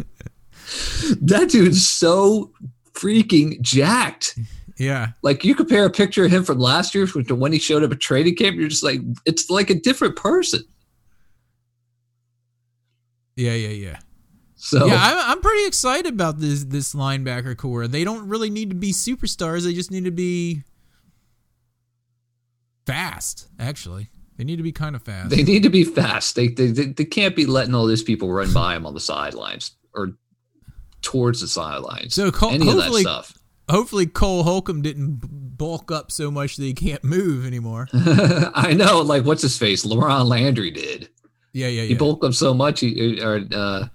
[1.21, 2.51] that dude's so
[3.01, 4.37] freaking jacked.
[4.77, 7.83] yeah, Like you compare a picture of him from last year to when he showed
[7.83, 10.61] up at training camp, you're just like, it's like a different person.
[13.35, 13.99] yeah, yeah, yeah.
[14.55, 17.87] So Yeah, I'm, I'm pretty excited about this this linebacker core.
[17.87, 19.63] They don't really need to be superstars.
[19.63, 20.61] They just need to be
[22.85, 23.47] fast.
[23.59, 25.31] Actually, they need to be kind of fast.
[25.31, 26.35] they need to be fast.
[26.35, 28.99] They, they they they can't be letting all these people run by him on the
[28.99, 30.11] sidelines or
[31.01, 32.13] towards the sidelines.
[32.15, 33.37] So Cole- any of that hopefully- stuff.
[33.69, 35.21] Hopefully, Cole Holcomb didn't
[35.57, 37.87] bulk up so much that he can't move anymore.
[37.93, 39.85] I know, like what's his face?
[39.85, 41.07] LaRon Landry did.
[41.53, 41.97] Yeah, yeah, He yeah.
[41.97, 42.81] bulked up so much.
[42.81, 43.87] He or uh,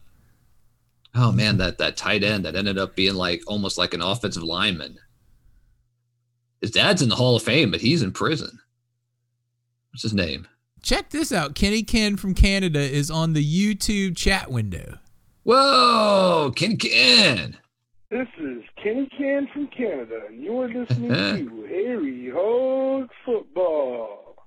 [1.14, 4.42] oh man, that that tight end that ended up being like almost like an offensive
[4.44, 4.96] lineman.
[6.62, 8.58] His dad's in the Hall of Fame, but he's in prison.
[9.92, 10.46] What's his name?
[10.82, 11.54] Check this out.
[11.54, 14.98] Kenny Ken from Canada is on the YouTube chat window.
[15.46, 17.56] Whoa, Ken Ken.
[18.10, 24.44] This is Kenny Can from Canada, and you're listening to Harry Hog Football.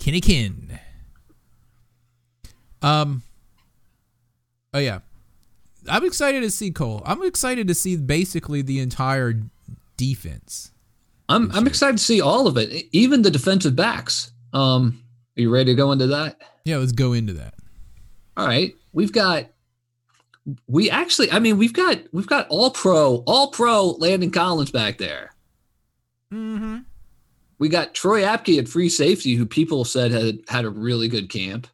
[0.00, 0.80] Kenny Ken.
[2.82, 3.22] Um.
[4.72, 4.98] Oh yeah,
[5.88, 7.00] I'm excited to see Cole.
[7.06, 9.34] I'm excited to see basically the entire
[9.96, 10.72] defense.
[11.28, 14.32] I'm I'm excited to see all of it, even the defensive backs.
[14.52, 15.00] Um,
[15.38, 16.42] are you ready to go into that?
[16.64, 17.54] Yeah, let's go into that.
[18.36, 19.46] All right, we've got.
[20.66, 24.98] We actually, I mean, we've got we've got all pro, all pro Landon Collins back
[24.98, 25.32] there.
[26.32, 26.78] Mm-hmm.
[27.58, 31.30] We got Troy Apke at free safety, who people said had had a really good
[31.30, 31.66] camp.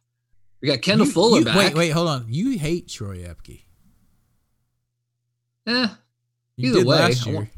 [0.61, 1.55] We got Kendall You- Fuller you- back.
[1.57, 2.25] Wait, wait, hold on.
[2.29, 3.61] You hate Troy Apke.
[5.67, 5.87] Eh,
[6.57, 7.35] You Either way, last year.
[7.35, 7.49] want-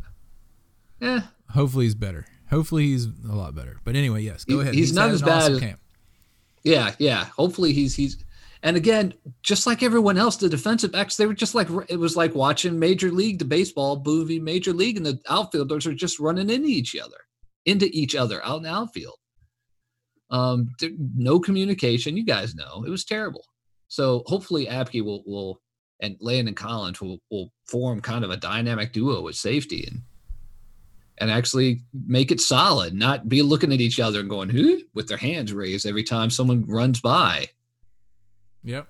[1.02, 1.22] eh.
[1.52, 2.26] Hopefully he's better.
[2.50, 3.80] Hopefully he's a lot better.
[3.84, 4.74] But anyway, yes, go He- ahead.
[4.74, 5.80] he's not as bad awesome as- camp.
[6.64, 7.26] Yeah, yeah.
[7.26, 8.23] Hopefully he's he's
[8.64, 12.16] and again, just like everyone else, the defensive backs, they were just like it was
[12.16, 16.50] like watching Major League the baseball movie, Major League, and the outfielders are just running
[16.50, 17.18] into each other,
[17.66, 19.18] into each other out in the outfield.
[20.32, 20.70] Um,
[21.16, 22.16] no communication.
[22.16, 23.44] You guys know it was terrible.
[23.90, 25.62] So hopefully Apke will will
[26.00, 30.02] and Landon Collins will will form kind of a dynamic duo with safety and
[31.18, 35.08] and actually make it solid, not be looking at each other and going, who with
[35.10, 37.50] their hands raised every time someone runs by.
[38.64, 38.88] Yep.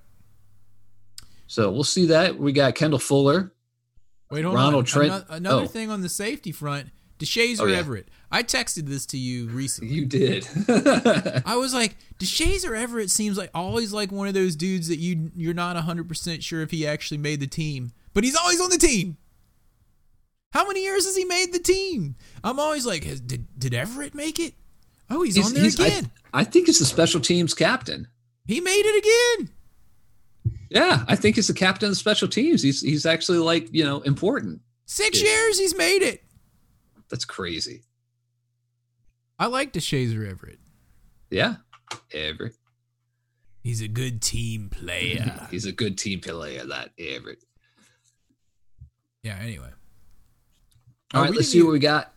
[1.48, 2.38] So we'll see that.
[2.38, 3.52] We got Kendall Fuller.
[4.32, 4.86] Wait, hold Ronald on.
[4.86, 5.68] Trent- Ano- Another oh.
[5.68, 7.78] thing on the safety front, Deshazer Oh, yeah.
[7.78, 8.08] Everett.
[8.32, 9.94] I texted this to you recently.
[9.94, 10.48] You did.
[11.46, 15.32] I was like, Deshazor Everett seems like always like one of those dudes that you
[15.36, 18.80] you're not 100% sure if he actually made the team, but he's always on the
[18.80, 19.18] team.
[20.52, 22.16] How many years has he made the team?
[22.44, 24.54] I'm always like, has, did did Everett make it?
[25.10, 26.12] Oh, he's, on there I, again.
[26.34, 28.08] I think it's the special teams captain.
[28.48, 29.50] he made it again.
[30.74, 32.64] Yeah, I think he's the captain of the special teams.
[32.64, 34.62] He's he's actually like, you know, important.
[34.86, 35.30] Six Yeah.
[35.30, 36.24] years he's made it.
[37.10, 37.84] That's crazy.
[39.38, 40.60] I like Deshazor Everett.
[41.30, 41.56] Yeah.
[42.12, 42.56] Everett.
[43.62, 45.48] He's a good team player.
[45.52, 47.44] He's a good team player, that Everett.
[49.24, 49.38] yeah.
[49.42, 49.70] Anyway.
[51.14, 52.14] All Oh, right, let's see what we got.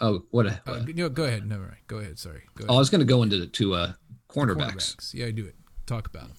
[0.00, 1.46] Oh, what a, Uh, what a- go, go ahead.
[1.46, 1.76] Never mind.
[1.86, 2.18] Go ahead.
[2.18, 2.42] Sorry.
[2.56, 3.92] Go oh, I was gonna go into the to uh
[4.28, 4.96] cornerbacks.
[4.96, 5.14] Cornerbacks.
[5.14, 5.54] Yeah, do it.
[5.86, 6.32] Talk about him.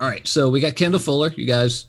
[0.00, 1.32] All right, so we got Kendall Fuller.
[1.36, 1.86] You guys,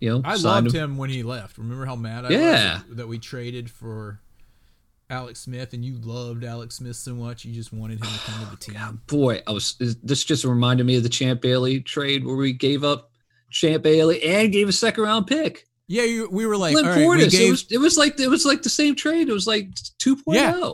[0.00, 1.58] you know, I loved him when he left.
[1.58, 2.80] Remember how mad I Yeah.
[2.88, 4.20] was that we traded for
[5.10, 8.44] Alex Smith, and you loved Alex Smith so much you just wanted him to come
[8.44, 8.74] to the team.
[8.74, 9.74] Yeah, boy, I was.
[9.78, 13.10] This just reminded me of the Champ Bailey trade where we gave up
[13.50, 15.66] Champ Bailey and gave a second round pick.
[15.86, 17.66] Yeah, you, we were like, right, we gave, it was.
[17.70, 19.28] It was like it was like the same trade.
[19.28, 19.68] It was like
[20.06, 20.16] oh.
[20.16, 20.22] 2.0.
[20.34, 20.70] Yeah.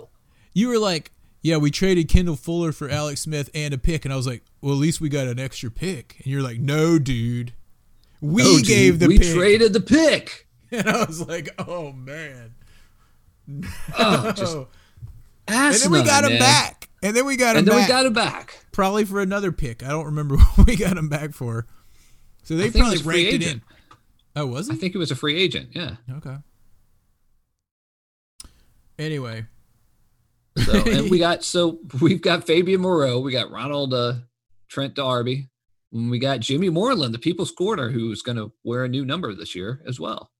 [0.54, 1.10] you were like,
[1.42, 4.44] yeah, we traded Kendall Fuller for Alex Smith and a pick, and I was like,
[4.60, 7.52] well, at least we got an extra pick, and you're like, no, dude,
[8.20, 10.46] we Oh, dude, gave the we pick, traded the pick.
[10.70, 12.54] and I was like, oh man,
[13.98, 14.56] Oh, just
[15.48, 17.88] and then we got him back, and then we got him And then back.
[17.88, 18.64] we got him back.
[18.72, 19.82] probably for another pick.
[19.82, 21.66] I don't remember what we got him back for.
[22.44, 23.48] So they it probably free ranked it in.
[23.48, 23.62] agent.
[24.36, 24.74] Oh, was it?
[24.74, 25.70] I think it was a free agent.
[25.72, 25.96] Yeah.
[26.18, 26.36] Okay.
[28.98, 29.46] Anyway,
[30.56, 34.14] So and we got so we've got Fabian Moreau, we got Ronald uh,
[34.68, 35.48] Trent Darby,
[35.92, 39.34] and we got Jimmy Moreland, the people's corner, who's going to wear a new number
[39.34, 40.30] this year as well.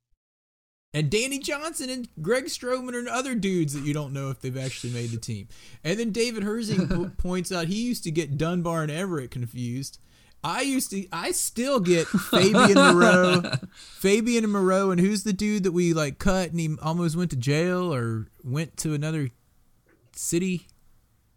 [0.93, 4.57] and Danny Johnson and Greg Stroman and other dudes that you don't know if they've
[4.59, 5.47] actually made the team.
[5.85, 9.99] And then David Herzing po- points out he used to get Dunbar and Everett confused.
[10.43, 13.43] I used to, I still get Fabian Moreau,
[13.75, 17.37] Fabian Moreau, and who's the dude that we like cut and he almost went to
[17.37, 19.29] jail or went to another
[20.21, 20.66] city?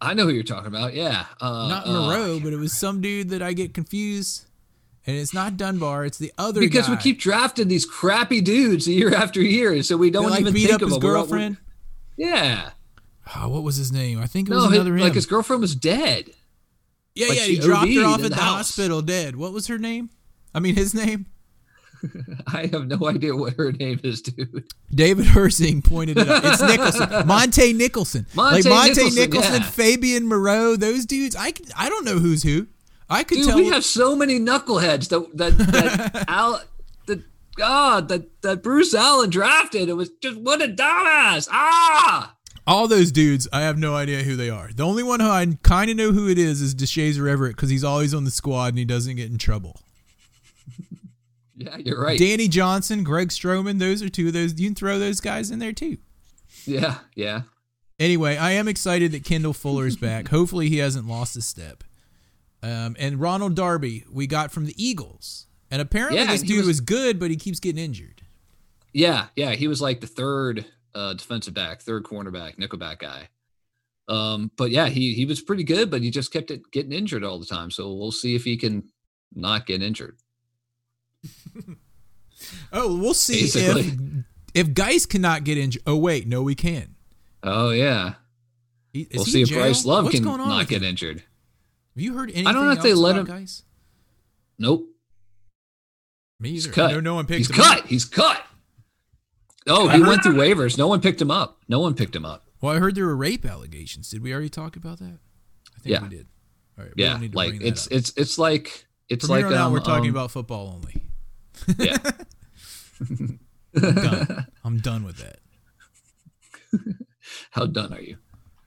[0.01, 0.93] I know who you're talking about.
[0.93, 1.25] Yeah.
[1.39, 4.45] Uh, not uh, Moreau, but it was some dude that I get confused.
[5.05, 9.13] And it's not Dunbar, it's the other because we keep drafting these crappy dudes year
[9.13, 11.05] after year, so we don't like even beat think up of his them.
[11.09, 11.57] We're girlfriend.
[12.15, 12.69] yeah.
[13.35, 14.19] Oh, what was his name?
[14.21, 16.29] I think it No, was his- like his girlfriend was dead.
[17.15, 19.35] yeah, like yeah, he dropped her off at the the hospital dead.
[19.35, 20.09] What was her name?
[20.55, 21.25] I mean, his name.
[22.47, 24.65] I have no idea what her name is, dude.
[24.93, 26.43] David Herzing pointed it out.
[26.45, 29.69] It's Nicholson, Montae Nicholson, Montae like Montae Nicholson, Nicholson, yeah.
[29.69, 30.75] Fabian Moreau.
[30.75, 32.67] Those dudes, I can- I don't know who's who.
[33.09, 33.57] I could Dude, tell.
[33.57, 36.61] we have so many knuckleheads that that that Al
[37.05, 37.21] that
[37.55, 39.89] God that that Bruce Allen drafted.
[39.89, 41.47] It was just what a dumbass.
[41.51, 42.33] Ah.
[42.65, 43.47] all those dudes.
[43.53, 44.69] I have no idea who they are.
[44.73, 47.69] The only one who I kind of know who it is is Deshazor Everett because
[47.69, 49.79] he's always on the squad and he doesn't get in trouble.
[51.65, 52.17] Yeah, you're right.
[52.19, 54.59] Danny Johnson, Greg Stroman, those are two of those.
[54.59, 55.97] You can throw those guys in there too.
[56.65, 57.41] Yeah, yeah.
[57.99, 60.29] Anyway, I am excited that Kendall Fuller's back.
[60.29, 61.83] Hopefully, he hasn't lost a step.
[62.61, 65.47] Um, and Ronald Darby, we got from the Eagles.
[65.69, 68.21] And apparently, Yeah, this dude was, was- good, but he keeps getting injured.
[68.93, 73.29] Yeah, yeah, he was like the third uh, defensive back, third cornerback, nickelback guy.
[74.07, 77.23] Um, but yeah, he he was pretty good, but he just kept it getting injured
[77.23, 77.71] all the time.
[77.71, 78.83] So we'll see if he can
[79.33, 80.17] not get injured.
[82.71, 84.23] Oh, we'll see if Basically.
[84.53, 85.83] if Guice cannot get injured.
[85.87, 86.95] Oh wait, no, we can.
[87.43, 88.15] Oh yeah,
[88.93, 89.59] is we'll see if jail?
[89.59, 90.89] Bryce Love What's can not get him?
[90.89, 91.17] injured.
[91.19, 92.47] Have you heard anything?
[92.47, 93.63] I don't know if they let about him- Guice?
[94.59, 94.87] Nope,
[96.39, 96.73] Me he's either.
[96.73, 96.91] cut.
[96.91, 97.79] No, no one picked He's him cut.
[97.79, 97.87] up.
[97.87, 98.41] He's cut.
[99.67, 100.77] Oh, he went through waivers.
[100.77, 101.59] No one picked him up.
[101.69, 102.47] No one picked him up.
[102.61, 104.09] Well, I heard there were rape allegations.
[104.09, 105.19] Did we already talk about that?
[105.75, 106.03] I think Yeah.
[106.03, 106.27] we did.
[106.77, 106.93] All right.
[106.95, 107.93] we Yeah, don't need to like bring that it's up.
[107.93, 110.73] it's it's like it's From like here on out, um, we're talking um, about football
[110.75, 111.02] only.
[111.77, 111.97] Yeah.
[113.75, 114.47] I'm done.
[114.63, 115.39] I'm done with that.
[117.51, 118.17] How done are you?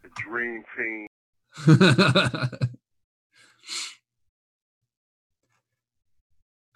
[0.02, 1.06] The dream team.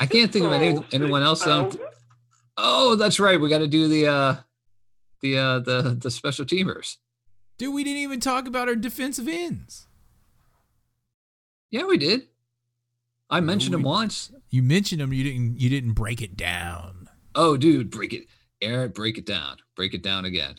[0.01, 1.47] I can't think of any, anyone else.
[1.47, 1.71] Um,
[2.57, 3.39] oh, that's right.
[3.39, 4.37] We got to do the uh,
[5.21, 6.97] the uh, the the special teamers.
[7.59, 9.87] Dude, we didn't even talk about our defensive ends.
[11.71, 12.30] Yeah, we did.
[13.31, 14.31] I mentioned him once.
[14.51, 15.13] You mentioned them.
[15.13, 15.61] You didn't.
[15.61, 17.09] You didn't break it down.
[17.35, 18.27] Oh, dude, break it,
[18.61, 20.57] Aaron, break it down, break it down again.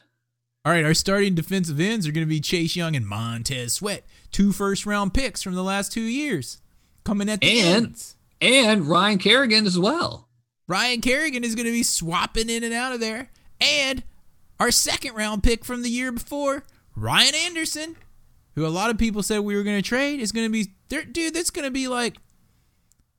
[0.64, 4.06] All right, our starting defensive ends are going to be Chase Young and Montez Sweat,
[4.32, 6.62] two first round picks from the last two years,
[7.04, 8.16] coming at the And- ends.
[8.40, 10.30] And Ryan Kerrigan as well.
[10.68, 14.02] Ryan Kerrigan is going to be swapping in and out of there, and
[14.60, 16.64] our second round pick from the year before,
[16.96, 17.98] Ryan Anderson,
[18.56, 20.72] who a lot of people said we were going to trade, is going to be
[20.90, 21.04] there.
[21.04, 22.18] Dude, that's going to be like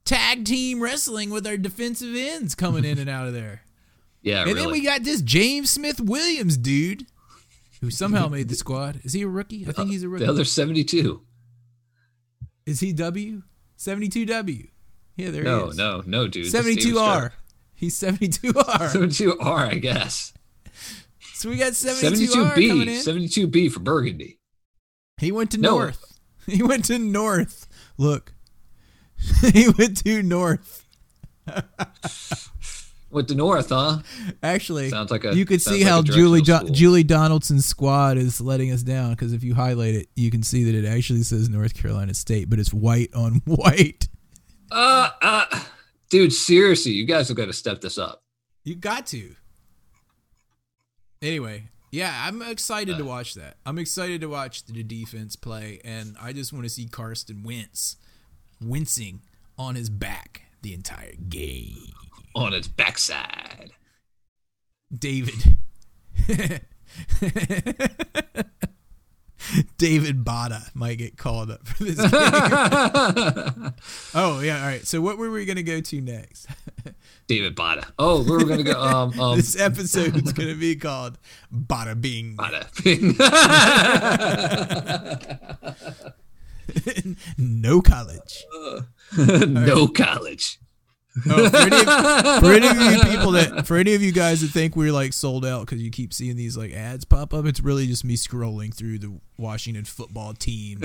[0.05, 3.63] tag team wrestling with our defensive ends coming in and out of there.
[4.25, 4.61] Yeah, and really.
[4.61, 7.07] then we got this James Smith Williams dude
[7.81, 9.01] who somehow made the squad.
[9.03, 9.67] Is he a rookie?
[9.69, 10.25] I think he's a rookie.
[10.25, 11.21] the other seventy-two.
[12.65, 13.43] Is he W?
[13.77, 14.69] 72W.
[15.17, 15.77] Yeah, there No, he is.
[15.77, 16.47] no, no, no, dude.
[16.47, 17.33] 72R.
[17.75, 18.91] He's 72R.
[18.93, 20.33] Seventy-two R, I guess.
[21.35, 22.55] so we got 72R Seventy-two coming
[22.87, 22.95] B.
[22.95, 23.01] in.
[23.01, 24.39] Seventy-two B for Burgundy.
[25.19, 25.71] He went to No.
[25.79, 26.21] North.
[26.47, 27.67] He went to North.
[27.99, 28.35] Look.
[29.53, 30.85] he went to North.
[33.11, 33.99] With the North, huh?
[34.43, 38.41] Actually, Sounds like a- you could see like how Julie jo- Julie Donaldson's squad is
[38.41, 41.51] letting us down because if you highlight it, you can see that it actually says
[41.51, 44.09] North Carolina State, but it's white on white.
[44.71, 45.45] Uh, uh,
[46.09, 48.23] dude, seriously, you guys have got to step this up.
[48.65, 49.35] You got to.
[51.21, 53.59] Anyway, yeah, I'm excited to watch that.
[53.67, 57.97] I'm excited to watch the defense play, and I just want to see Karsten wince,
[58.65, 59.23] wincing
[59.59, 61.93] on his back the entire game.
[62.35, 63.73] On its backside.
[64.97, 65.59] David.
[69.77, 72.11] David Bada might get called up for this game.
[74.15, 74.87] oh yeah, all right.
[74.87, 76.47] So what were we gonna go to next?
[77.27, 77.91] David Bada.
[77.99, 78.81] Oh, we were gonna go.
[78.81, 81.19] Um, um, this episode's gonna be called
[81.53, 82.37] Bada Bing.
[82.37, 82.69] Bada.
[87.39, 88.45] no college.
[88.55, 88.83] Uh,
[89.47, 90.59] no college.
[91.29, 94.41] Oh, for, any of, for any of you people that, for any of you guys
[94.41, 97.45] that think we're like sold out because you keep seeing these like ads pop up,
[97.45, 100.81] it's really just me scrolling through the Washington football teams.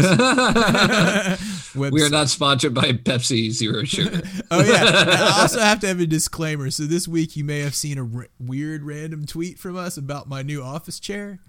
[1.74, 4.22] We are not sponsored by Pepsi Zero Sugar.
[4.52, 5.36] Oh yeah.
[5.38, 6.72] I also have to have a disclaimer.
[6.72, 10.28] So this week you may have seen a r- weird random tweet from us about
[10.28, 11.40] my new office chair.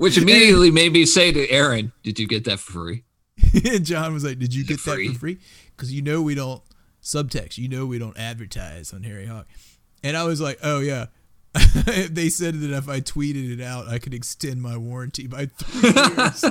[0.00, 3.04] Which immediately made me say to Aaron, "Did you get that for free?"
[3.70, 5.38] and John was like, "Did you get that for free?"
[5.76, 6.62] Because you know we don't
[7.02, 7.58] subtext.
[7.58, 9.44] You know we don't advertise on Harry Hog.
[10.02, 11.06] And I was like, "Oh yeah."
[12.10, 15.90] they said that if I tweeted it out, I could extend my warranty by three
[15.90, 16.44] years.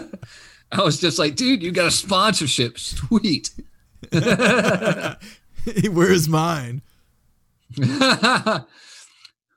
[0.72, 2.78] I was just like, "Dude, you got a sponsorship?
[2.78, 3.50] Sweet."
[5.90, 6.84] Where's mine?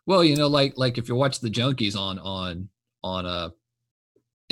[0.07, 2.71] well, you know, like like if you watch the Junkies on on
[3.05, 3.51] on uh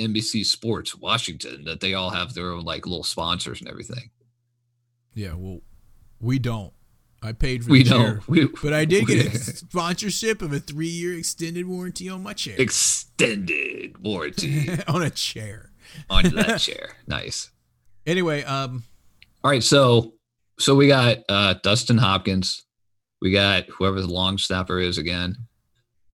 [0.07, 4.09] NBC Sports Washington, that they all have their own like little sponsors and everything.
[5.13, 5.59] Yeah, well,
[6.19, 6.73] we don't.
[7.23, 8.27] I paid for We the don't.
[8.27, 12.55] We, but I did get a sponsorship of a three-year extended warranty on my chair.
[12.57, 15.71] extended warranty on a chair.
[16.09, 16.95] on that chair.
[17.07, 17.51] Nice.
[18.07, 18.83] Anyway, um,
[19.43, 20.13] All right, so
[20.59, 22.65] so we got uh Dustin Hopkins,
[23.21, 25.35] we got whoever the long snapper is again,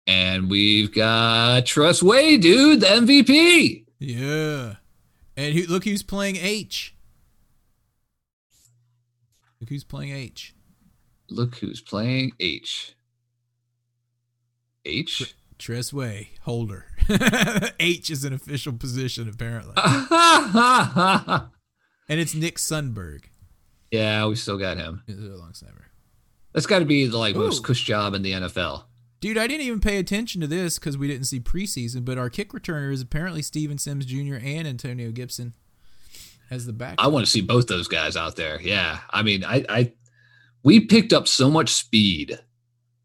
[0.07, 3.85] and we've got Tress Way, dude, the MVP.
[3.99, 4.75] yeah,
[5.37, 6.95] and who, look who's playing H.
[9.61, 10.55] Look who's playing H.
[11.31, 12.95] Look who's playing H.
[14.85, 15.35] H.
[15.59, 16.87] Tress Way holder.
[17.81, 19.75] H is an official position apparently,
[22.09, 23.25] and it's Nick Sundberg.
[23.91, 25.03] Yeah, we still got him.
[25.07, 25.87] Is a long snapper.
[26.53, 27.41] That's got to be the like Ooh.
[27.41, 28.85] most cush job in the NFL.
[29.25, 32.29] Dude, I didn't even pay attention to this because we didn't see preseason, but our
[32.29, 34.35] kick returner is apparently Steven Sims Jr.
[34.35, 35.55] and Antonio Gibson
[36.51, 36.97] as the back.
[36.99, 38.61] I want to see both those guys out there.
[38.61, 39.93] Yeah, I mean, I, I
[40.63, 42.39] we picked up so much speed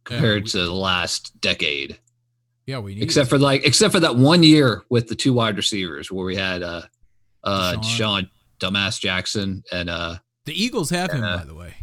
[0.03, 1.97] compared we- to the last decade.
[2.65, 5.55] yeah, we need except for like except for that one year with the two wide
[5.55, 6.81] receivers where we had uh
[7.45, 7.83] uh DeSean.
[7.85, 11.73] Sean Dumbass Jackson and uh the Eagles have him, Uh, by the way.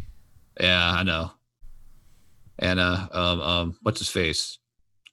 [0.59, 1.31] yeah I know
[2.59, 4.57] and uh um um what's his face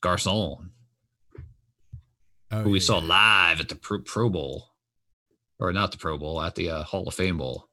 [0.01, 0.70] Garcon
[2.51, 3.07] Oh, who we saw yeah.
[3.07, 4.68] live at the Pro, Pro Bowl,
[5.59, 7.68] or not the Pro Bowl, at the uh, Hall of Fame Bowl.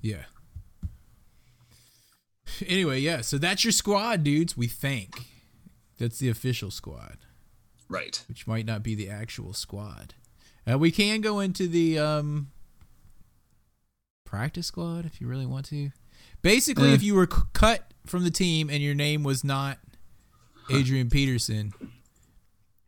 [0.00, 0.24] Yeah.
[2.66, 3.20] Anyway, yeah.
[3.20, 4.56] So that's your squad, dudes.
[4.56, 5.26] We think
[5.98, 7.18] that's the official squad,
[7.88, 8.24] Right.
[8.28, 10.14] which might not be the actual squad.
[10.68, 12.50] Uh, we can go into the um,
[14.24, 15.90] practice squad if you really want to.
[16.42, 19.78] Basically, if you were c- cut from the team and your name was not
[20.70, 21.72] Adrian Peterson,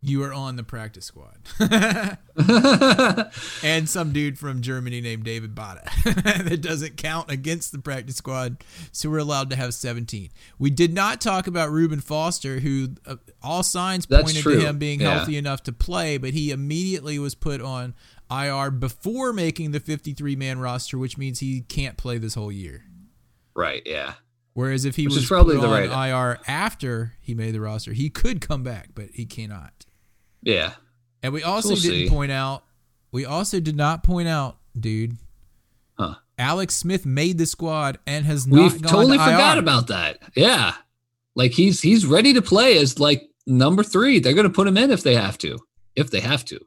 [0.00, 1.38] you are on the practice squad.
[3.64, 5.82] and some dude from Germany named David Bada
[6.48, 8.62] that doesn't count against the practice squad,
[8.92, 10.30] so we're allowed to have 17.
[10.58, 14.60] We did not talk about Reuben Foster, who uh, all signs That's pointed true.
[14.60, 15.16] to him being Yeah.
[15.16, 17.94] healthy enough to play, but he immediately was put on
[18.30, 22.84] IR before making the 53 man roster, which means he can't play this whole year.
[23.54, 23.82] Right.
[23.86, 24.14] Yeah.
[24.54, 27.92] Whereas if he Which was probably the on right- IR after he made the roster,
[27.92, 29.86] he could come back, but he cannot.
[30.42, 30.72] Yeah.
[31.22, 32.08] And we also We'll didn't see.
[32.08, 32.64] point out.
[33.12, 35.16] We also did not point out, dude.
[35.98, 36.14] Huh.
[36.38, 39.62] Alex Smith made the squad and has not We've totally to forgot IR.
[39.62, 40.18] about that.
[40.36, 40.74] Yeah.
[41.34, 44.18] Like he's he's ready to play as like number three.
[44.20, 45.58] They're gonna put him in if they have to.
[45.96, 46.60] If they have to.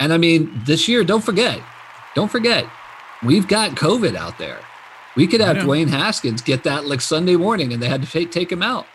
[0.00, 1.60] And I mean, this year, don't forget,
[2.16, 2.66] don't forget,
[3.24, 4.58] we've got COVID out there.
[5.16, 5.58] We could have.
[5.58, 8.86] Dwayne Haskins get that like Sunday morning and they had to take, take him out.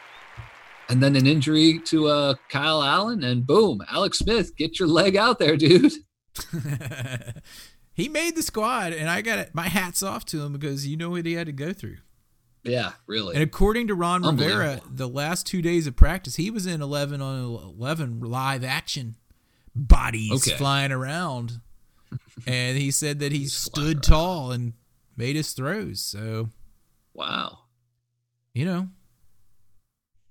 [0.89, 5.17] And then an injury to uh, Kyle Allen, and boom, Alex Smith, get your leg
[5.17, 5.91] out there, dude.
[7.93, 9.49] he made the squad, and I got it.
[9.53, 11.97] My hats off to him because you know what he had to go through.
[12.63, 13.33] Yeah, really.
[13.35, 17.21] And according to Ron Rivera, the last two days of practice, he was in 11
[17.21, 19.15] on 11 live action,
[19.75, 20.57] bodies Okay.
[20.57, 21.59] flying around.
[22.47, 24.73] and he said that he stood tall and
[25.17, 25.99] made his throws.
[25.99, 26.49] So,
[27.13, 27.59] wow.
[28.53, 28.87] you know,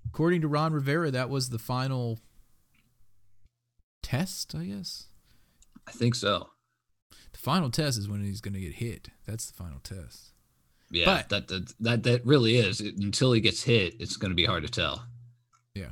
[0.06, 2.20] according to Ron Rivera, that was the final
[4.02, 5.04] test, I guess.
[5.86, 6.48] I think so.
[7.32, 9.08] The final test is when he's going to get hit.
[9.26, 10.32] That's the final test.
[10.90, 12.80] Yeah, But- that, that that that really is.
[12.80, 15.04] Until he gets hit, it's going to be hard to tell.
[15.74, 15.90] Yeah.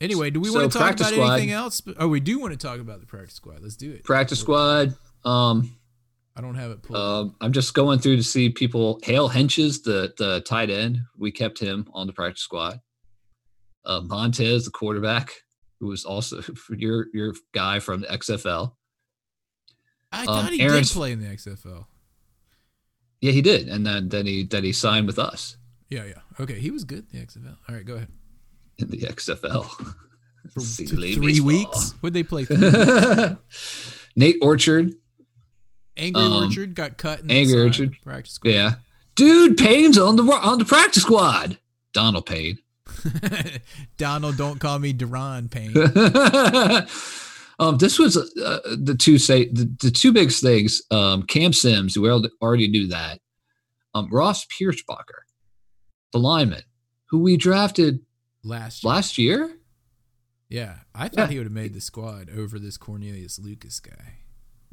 [0.00, 1.32] Anyway, do we So, want to talk about squad.
[1.34, 1.80] anything else?
[1.96, 3.60] Oh, we do want to talk about the practice squad.
[3.62, 4.02] Let's do it.
[4.02, 4.96] Practice squad.
[5.24, 5.76] Um,
[6.34, 6.98] I don't have it pulled.
[6.98, 8.98] um, I'm just going through to see people.
[9.02, 12.80] Hale Hentges, the the tight end, we kept him on the practice squad.
[13.84, 15.32] Uh, Montez, the quarterback,
[15.80, 18.72] who was also your your guy from the XFL.
[20.10, 21.86] I um, thought he Aaron's- did play in the XFL.
[23.20, 25.56] Yeah, he did, and then then he then he signed with us
[25.90, 26.20] Yeah, yeah.
[26.40, 27.56] Okay, he was good in the XFL.
[27.68, 28.08] All right, go ahead.
[28.78, 29.64] in the XFL.
[30.54, 31.46] For three baseball.
[31.46, 31.94] weeks?
[32.02, 32.44] Would they play?
[32.46, 32.56] Three?
[34.16, 34.92] Nate Orchard,
[35.96, 37.96] Angry Um, Orchard got cut in the Angry Orchard.
[38.02, 38.50] practice squad.
[38.50, 38.74] yeah,
[39.14, 41.58] dude, Payne's on the on the practice squad.
[41.92, 42.58] Donald Payne.
[43.98, 45.76] Donald, don't call me Duran Payne.
[47.58, 50.82] um, this was uh, the two say the, the two big things.
[50.90, 53.20] Um, Cam Sims, we already knew that.
[53.94, 55.22] Um, Ross Pierschbacher,
[56.12, 56.62] the lineman,
[57.10, 58.00] who we drafted
[58.42, 58.92] Last year.
[58.92, 59.56] last year.
[60.48, 61.28] Yeah, I thought Yeah.
[61.28, 64.14] he would have made the squad over this Cornelius Lucas guy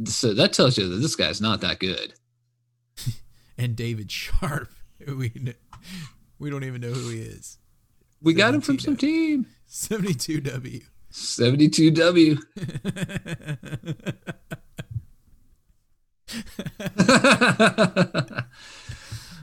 [0.06, 2.14] So that tells you that this guy's not that good.
[3.58, 4.70] and David Sharpe.
[5.08, 5.32] We
[6.40, 7.58] we don't even know who he is.
[8.22, 9.08] We got him from some 72.
[9.08, 9.46] team.
[9.66, 10.82] Seventy-two W.
[11.12, 12.38] 72W.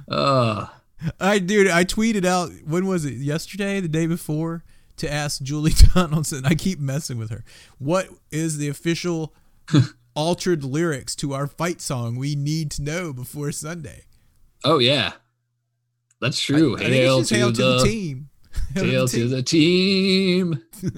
[0.08, 0.66] uh,
[1.20, 3.14] I dude, I tweeted out when was it?
[3.14, 4.64] Yesterday, the day before,
[4.98, 6.44] to ask Julie Donaldson.
[6.44, 7.44] I keep messing with her.
[7.78, 9.34] What is the official
[10.16, 12.16] altered lyrics to our fight song?
[12.16, 14.04] We need to know before Sunday.
[14.64, 15.12] oh yeah,
[16.20, 16.74] that's true.
[16.76, 18.28] I think hail, to, hail the, to the team.
[18.74, 20.62] hail to the team.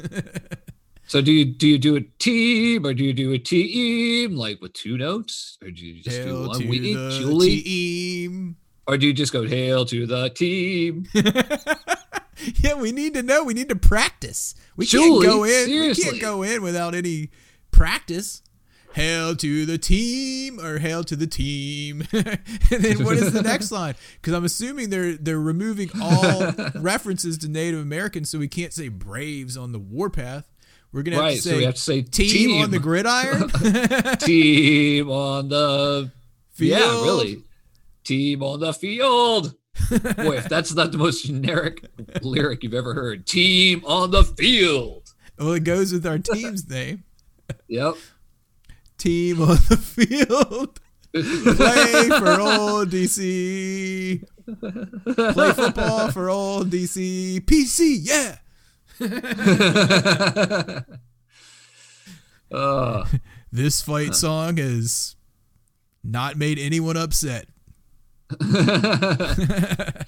[1.07, 4.61] so do you do you do a team or do you do a team like
[4.61, 6.61] with two notes or do you just do one?
[6.61, 8.57] to We need Julie, team.
[8.87, 11.07] or do you just go hail to the team?
[12.61, 13.43] yeah, we need to know.
[13.45, 14.55] We need to practice.
[14.77, 15.71] We Julie, can't go in.
[15.71, 17.31] We can't go in without any
[17.71, 18.43] practice.
[18.99, 22.03] Hail to the team or hail to the team.
[22.12, 22.38] and
[22.68, 23.94] then what is the next line?
[24.20, 28.88] Because I'm assuming they're they're removing all references to Native Americans, so we can't say
[28.88, 30.51] Braves on the warpath.
[30.90, 32.62] We're gonna have Right, to so say, we have to say team, team.
[32.62, 33.49] on the gridiron.
[34.18, 36.11] team on the
[36.55, 36.80] field.
[36.80, 37.44] yeah, really,
[38.05, 39.55] team on the field.
[39.90, 41.84] Boy, if that's not the most generic
[42.22, 45.14] lyric you've ever heard, team on the field.
[45.38, 47.05] well, it goes with our team's name.
[47.68, 47.94] Yep.
[48.99, 50.80] Team on the field.
[51.12, 54.22] Play for old DC.
[55.34, 57.40] Play football for old DC.
[57.40, 58.38] PC, yeah.
[62.53, 63.07] uh,
[63.53, 65.16] This fight song has
[66.05, 67.46] not made anyone upset.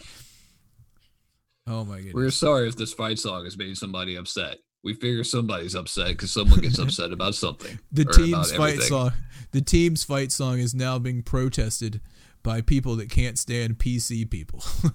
[1.66, 2.14] Oh my goodness.
[2.14, 4.58] we're sorry if this fight song has made somebody upset.
[4.82, 7.78] We figure somebody's upset because someone gets upset about something.
[7.92, 8.88] the team's fight everything.
[8.88, 9.12] song
[9.52, 12.00] the team's fight song is now being protested
[12.42, 14.62] by people that can't stand PC people.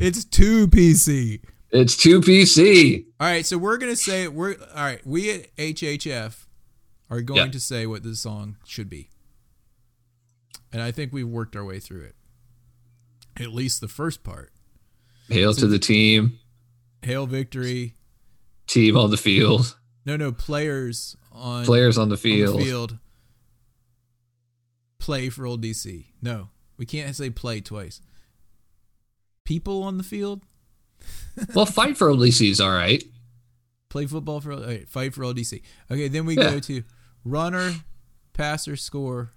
[0.00, 1.40] it's too PC.
[1.70, 3.04] it's too PC.
[3.20, 5.00] All right, so we're gonna say we're all right.
[5.06, 6.46] We at HHF
[7.08, 7.50] are going Yeah.
[7.52, 9.10] to say what this song should be,
[10.72, 12.16] and I think we've worked our way through it.
[13.38, 14.50] At least the first part.
[15.30, 16.38] Hail to the team,
[17.02, 17.94] Hail victory.
[18.66, 22.60] team on the field, No, no, players on players on the on field.
[22.60, 22.98] the field
[24.98, 26.06] play for old DC.
[26.22, 28.00] No, we can't say play twice.
[29.44, 30.42] People on the field
[31.54, 33.02] Well, fight for ODC is all right.
[33.88, 35.62] play football for all right, fight for old DC.
[35.90, 36.50] Okay, then we Yeah.
[36.50, 36.82] go to
[37.24, 37.72] runner,
[38.34, 39.30] passer, score,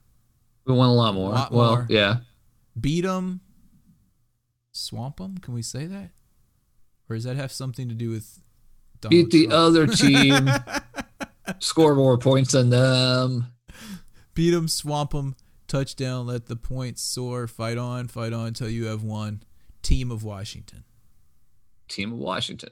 [0.65, 1.31] We want a lot more.
[1.31, 1.87] Lot well, more.
[1.89, 2.17] yeah.
[2.79, 3.41] beat them,
[4.73, 5.37] swamp them.
[5.37, 6.09] Can we say that,
[7.09, 8.41] or does that have something to do with
[8.99, 9.53] Donald Beat the Trump?
[9.59, 10.49] other team.
[11.59, 13.47] score more points than them.
[14.33, 15.35] beat them, swamp them,
[15.67, 19.43] touchdown, let the points soar, fight on, fight on until you have won.
[19.81, 20.83] Team of Washington.
[21.89, 22.69] Team of Washington.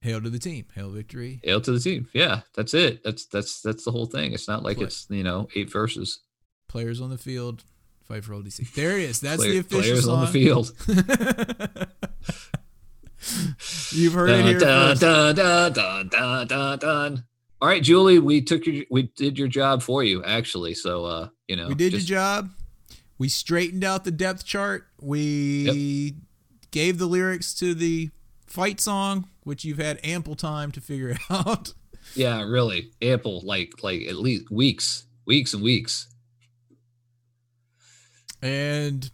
[0.00, 0.66] Hail to the team.
[0.74, 1.40] Hail victory.
[1.42, 2.08] Hail to the team.
[2.12, 3.02] Yeah, that's it.
[3.04, 4.32] That's that's that's the whole thing.
[4.32, 4.86] It's not like Play.
[4.86, 6.20] it's you know eight verses.
[6.68, 7.64] Players on the field.
[8.04, 8.74] Fight for ODC.
[8.74, 9.20] There it is.
[9.20, 10.18] That's Player- the official players song.
[10.18, 10.72] on the field.
[13.92, 17.24] You've heard it here Dun, dun, dun, dun, dun, dun, dun.
[17.62, 20.74] All right, Julie, we took your we did your job for you actually.
[20.74, 22.50] So uh, you know, We did just- your job.
[23.16, 24.86] We straightened out the depth chart.
[25.00, 26.16] We
[26.72, 28.10] gave the lyrics to the
[28.46, 31.72] fight song, which you've had ample time to figure out.
[32.14, 36.08] Yeah, really ample, like like at least weeks, weeks and weeks.
[38.44, 39.10] And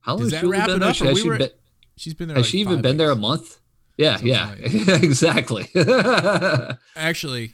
[0.00, 0.88] How long has Julie wrap been there?
[0.90, 1.50] up, or we she were- been,
[1.96, 2.36] she's been there.
[2.36, 3.58] has like she even been there a month?
[3.96, 5.68] Yeah, Something yeah, like exactly.
[6.96, 7.52] Actually,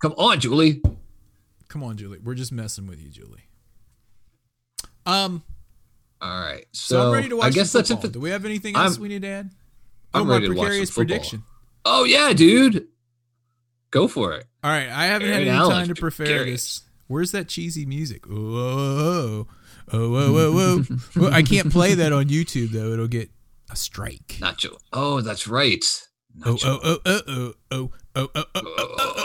[0.00, 0.82] Come on, Julie.
[1.68, 2.18] come on, Julie.
[2.22, 3.44] We're just messing with you, Julie.
[5.06, 5.42] Um,
[6.20, 7.46] All right, so, so, I'm ready to watch.
[7.46, 8.12] I guess that's it.
[8.12, 9.50] Do we have anything I'm- else we need to add?
[10.12, 11.42] I'm oh, my ready to watch some precarious prediction.
[11.84, 12.88] oh yeah, dude,
[13.90, 14.44] go for it.
[14.64, 16.80] All right, I haven't had any Allen's time to prepare precarious.
[16.80, 16.82] this.
[17.06, 18.24] Where's that cheesy music?
[18.28, 19.46] Oh,
[19.92, 20.96] oh, oh, oh, whoa, whoa, whoa.
[21.16, 23.30] well, I can't play that on YouTube though; it'll get
[23.70, 24.38] a strike.
[24.40, 24.76] Nacho.
[24.92, 25.84] Oh, that's right.
[26.44, 28.74] Oh, oh, oh, oh, oh, oh, oh, oh, oh, oh,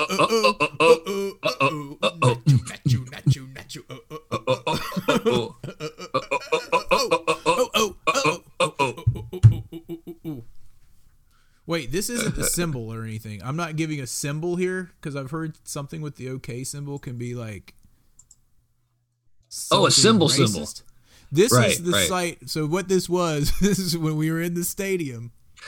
[0.09, 6.49] oh, oh, oh, oh, oh, oh, nacho, nacho, nacho, oh, oh, oh, oh, oh, oh,
[7.75, 10.43] oh, oh, oh, oh, oh.
[11.67, 13.41] Wait, this isn't the symbol or anything.
[13.43, 17.17] I'm not giving a symbol here because I've heard something with the OK symbol can
[17.17, 17.73] be like.
[19.71, 20.67] Oh, a symbol symbol.
[21.31, 22.07] This Right, is the right.
[22.07, 22.49] site.
[22.49, 25.31] So what this was, this is when we were in the stadium.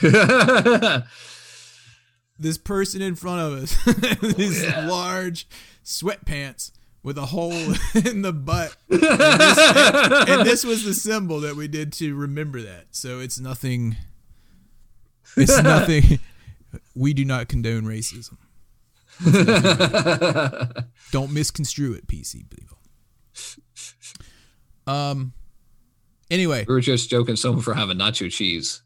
[2.38, 3.76] this person in front of us,
[4.36, 4.86] these oh, yeah.
[4.88, 5.48] large
[5.84, 6.72] sweatpants
[7.02, 7.52] with a hole
[7.94, 8.76] in the butt.
[8.90, 9.58] And this,
[10.28, 12.86] and this was the symbol that we did to remember that.
[12.90, 13.96] So it's nothing.
[15.36, 16.18] It's nothing.
[16.94, 18.38] We do not condone racism.
[21.12, 22.78] Don't misconstrue it, PC people.
[24.86, 25.32] Um.
[26.30, 28.82] Anyway, we were just joking someone for having nacho cheese.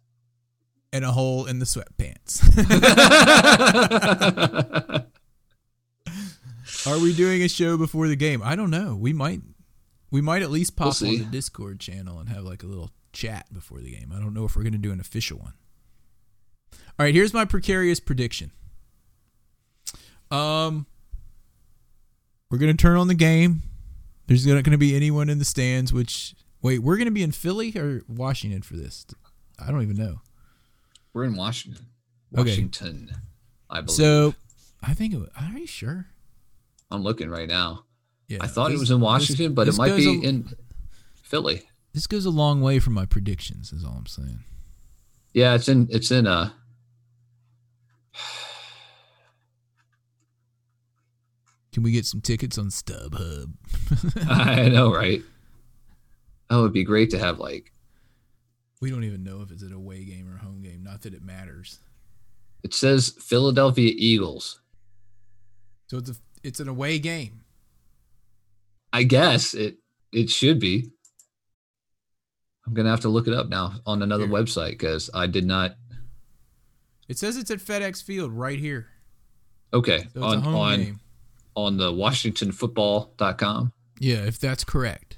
[0.93, 2.43] and a hole in the sweatpants.
[6.87, 8.41] Are we doing a show before the game?
[8.43, 8.97] I don't know.
[8.97, 9.41] We might.
[10.11, 12.91] We might at least pop We'll on the Discord channel and have like a little
[13.13, 14.13] chat before the game.
[14.15, 15.53] I don't know if we're going to do an official one.
[16.73, 18.51] All right, here's my precarious prediction.
[20.31, 20.87] Um,
[22.51, 23.63] we're going to turn on the game.
[24.29, 25.93] There's not going to be anyone in the stands.
[25.93, 29.05] Which wait, we're going to be in Philly or Washington for this?
[29.59, 30.21] I don't even know.
[31.13, 31.87] We're in Washington.
[32.37, 32.51] Okay.
[32.51, 33.11] Washington,
[33.71, 33.97] I believe.
[33.97, 34.35] So,
[34.83, 35.31] I think it was.
[35.37, 36.07] Are you sure?
[36.91, 37.85] I'm looking right now.
[38.29, 40.53] Yeah, I thought it was in this- Washington, but it might be a- in
[41.23, 41.63] Philly.
[41.95, 43.73] This goes a long way from my predictions.
[43.73, 44.45] Is all I'm saying.
[45.33, 46.51] Yeah, it's in it's in uh
[51.79, 53.53] Can we get some tickets on StubHub?
[54.29, 55.23] I know, right?
[56.51, 57.71] Oh, it'd be great to have like
[58.81, 60.83] we don't even know if it's an away game or home game.
[60.83, 61.79] Not that it matters.
[62.65, 64.61] it says Philadelphia Eagles.
[65.87, 67.43] So it's a it's an away game.
[68.93, 69.77] I guess it
[70.11, 70.91] it should be.
[72.67, 74.35] I'm gonna have to look it up now on another Here.
[74.35, 75.77] website because I did not.
[77.07, 78.89] It says it's at FedEx Field right here.
[79.73, 81.01] Okay, So on on game.
[81.65, 83.73] On the WashingtonFootball.com.
[84.01, 85.17] Yeah, if that's correct.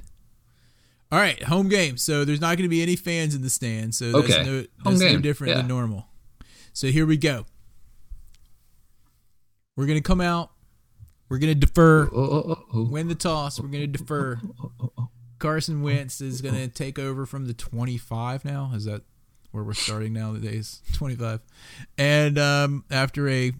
[1.12, 1.96] All right, home game.
[1.96, 3.98] So there's not going to be any fans in the stands.
[3.98, 4.44] So that's Okay.
[4.44, 5.56] no, Home that's no game, different yeah.
[5.58, 6.06] than normal.
[6.72, 7.46] So here we go.
[9.76, 10.50] We're going to come out.
[11.28, 12.08] We're going to defer.
[12.12, 12.82] Oh, oh, oh, oh.
[12.90, 13.60] Win the toss.
[13.60, 14.40] We're going to defer.
[15.38, 18.72] Carson Wentz is going to take over from the 25 now.
[18.74, 19.02] Is that
[19.52, 20.82] where we're starting nowadays?
[20.94, 21.40] 25.
[21.98, 23.52] And um, after a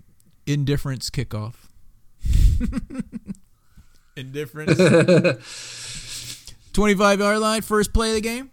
[0.47, 1.55] indifference kickoff.
[4.17, 4.77] indifference.
[6.73, 8.51] 25 yard line, first play of the game.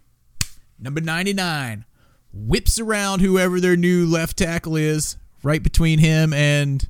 [0.78, 1.84] Number 99
[2.32, 6.88] whips around whoever their new left tackle is, right between him and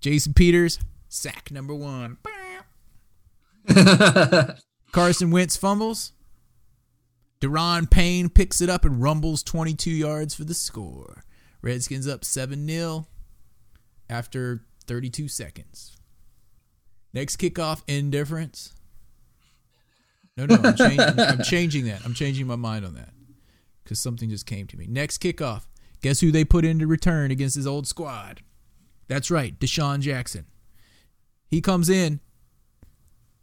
[0.00, 0.78] Jason Peters.
[1.08, 2.18] Sack number one.
[4.92, 6.12] Carson Wentz fumbles.
[7.40, 11.24] Da'Ron Payne picks it up and rumbles 22 yards for the score.
[11.62, 13.06] Redskins up 7 0
[14.08, 15.96] after 32 seconds.
[17.12, 18.74] Next kickoff, indifference.
[20.36, 22.02] No, no, I'm changing, I'm changing that.
[22.04, 23.10] I'm changing my mind on that
[23.82, 24.86] because something just came to me.
[24.88, 25.66] Next kickoff,
[26.02, 28.42] guess who they put in to return against his old squad?
[29.08, 30.46] That's right, DeSean Jackson.
[31.48, 32.20] He comes in,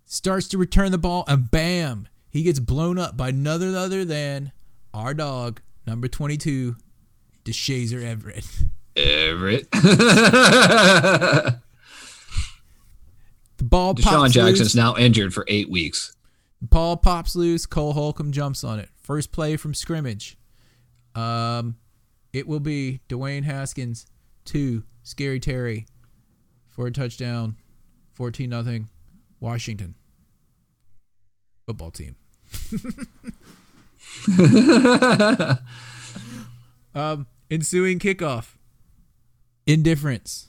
[0.06, 4.54] starts to return the ball, and bam, he gets blown up by none other than
[4.94, 6.78] our dog, number 22,
[7.44, 8.48] Deshazor Everett.
[8.96, 9.68] Everett.
[13.58, 14.76] The ball DeSean Jackson's loose.
[14.76, 16.16] now injured for eight weeks.
[16.62, 17.66] The Ball pops loose.
[17.66, 18.90] Cole Holcomb jumps on it.
[18.96, 20.38] First play from scrimmage.
[21.14, 21.78] Um,
[22.34, 24.08] it will be Dwayne Haskins
[24.46, 25.86] to Scary Terry
[26.70, 27.58] for a touchdown,
[28.14, 28.90] fourteen nothing,
[29.40, 29.96] Washington
[31.68, 32.16] football team.
[36.96, 38.56] um, ensuing kickoff.
[39.68, 40.48] Indifference.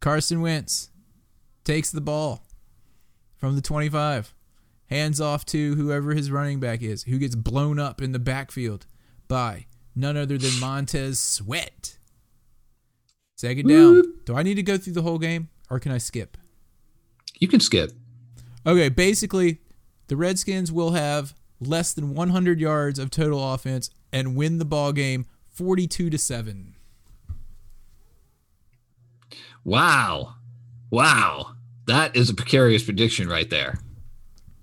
[0.00, 0.90] Carson Wentz
[1.64, 2.44] takes the ball
[3.36, 4.34] from the 25.
[4.88, 8.86] Hands off to whoever his running back is, who gets blown up in the backfield
[9.26, 11.98] by none other than Montez Sweat.
[13.36, 14.02] Second down.
[14.24, 16.36] Do I need to go through the whole game or can I skip?
[17.40, 17.92] You can skip.
[18.66, 19.58] Okay, basically,
[20.08, 24.92] the Redskins will have less than 100 yards of total offense and win the ball
[24.92, 26.74] game 42 to 7.
[29.64, 30.34] Wow.
[30.90, 31.51] Wow.
[31.86, 33.78] That is a precarious prediction right there.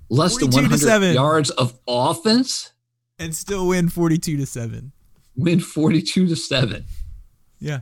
[0.09, 1.13] Less than 42 to 100 7.
[1.13, 2.71] yards of offense,
[3.19, 4.91] And still win 42 to 7.
[5.35, 6.85] win 42 to 7.
[7.59, 7.81] Yeah.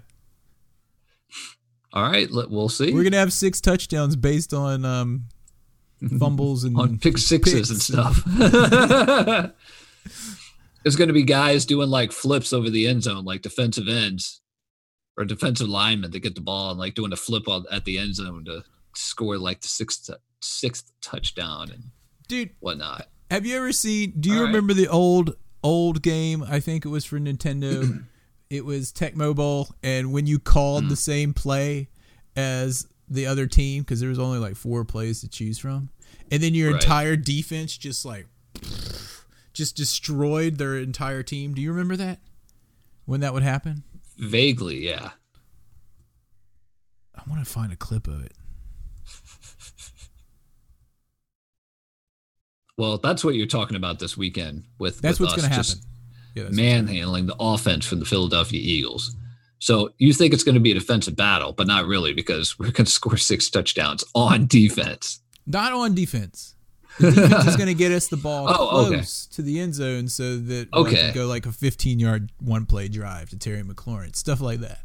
[1.94, 2.94] All right, let, we'll see.
[2.94, 5.24] We're going to have six touchdowns based on um,
[6.20, 8.24] fumbles and on pick sixes and stuff.
[10.84, 14.42] There's going to be guys doing like flips over the end zone, like defensive ends
[15.18, 17.98] or defensive linemen that get the ball and like doing a flip on, at the
[17.98, 18.64] end zone to
[18.98, 20.10] score like the sixth
[20.42, 21.84] sixth touchdown and
[22.28, 23.08] Dude, whatnot.
[23.32, 24.14] Have you ever seen?
[24.20, 24.48] Do you All right.
[24.48, 26.44] remember the old old game?
[26.44, 28.04] I think it was for Nintendo.
[28.50, 30.90] it was Tecmo Bowl, and when you called Hmm.
[30.90, 31.88] the same play
[32.36, 35.90] as the other team, because there was only like four plays to choose from,
[36.32, 36.82] and then your Right.
[36.84, 38.28] entire defense just like
[39.54, 41.54] just destroyed their entire team.
[41.54, 42.20] Do you remember that?
[43.06, 43.84] When that would happen?
[44.18, 45.12] Vaguely, yeah.
[47.16, 48.34] I want to find a clip of it.
[52.78, 55.58] Well, that's what you're talking about this weekend with That's with what's us, going to
[55.58, 55.84] just happen.
[56.36, 59.16] Yeah, manhandling the offense from the Philadelphia Eagles.
[59.60, 62.66] So you think it's going to be a defensive battle, but not really because we're
[62.70, 65.20] going to score six touchdowns on defense.
[65.48, 66.54] Not on defense.
[67.00, 68.96] The defense is going to get us the ball Oh, okay.
[68.98, 72.68] close to the end zone so that we can go like a 15 yard one
[72.68, 74.82] play drive to Terry McLaurin, stuff like that.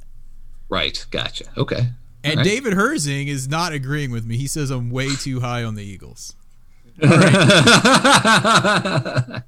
[0.70, 1.04] Right.
[1.10, 1.44] Gotcha.
[1.58, 1.90] Okay.
[2.24, 2.44] And right.
[2.44, 4.38] David Herzing is not agreeing with me.
[4.38, 6.34] He says I'm way too high on the Eagles.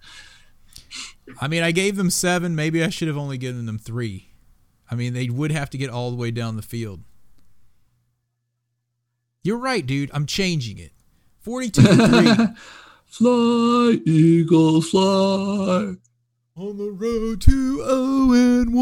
[1.41, 2.55] I mean, I gave them seven.
[2.55, 4.29] Maybe I should have only given them three.
[4.91, 7.01] I mean, they would have to get all the way down the field.
[9.43, 10.11] You're right, dude.
[10.13, 10.93] I'm changing it.
[11.41, 12.31] 42 to 3.
[13.07, 15.95] fly, Eagles, fly.
[16.57, 18.75] On the road to 0 and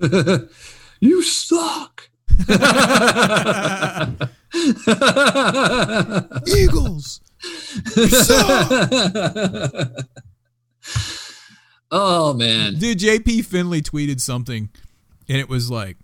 [0.00, 0.48] 1.
[1.00, 1.97] You suck.
[6.46, 7.20] Eagles.
[11.90, 12.74] oh man.
[12.74, 14.68] Dude, JP Finlay tweeted something,
[15.28, 15.96] and it was like,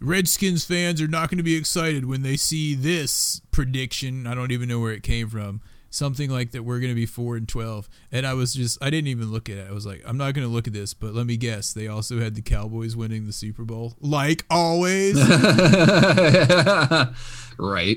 [0.00, 4.26] Redskins fans are not going to be excited when they see this prediction.
[4.26, 5.62] I don't even know where it came from.
[5.96, 7.88] Something like that we're going to be 4 and 12.
[8.12, 9.66] And I was just I didn't even look at it.
[9.68, 11.72] I was like, I'm not going to look at this, but let me guess.
[11.72, 15.16] They also had the Cowboys winning the Super Bowl like always.
[17.58, 17.96] right.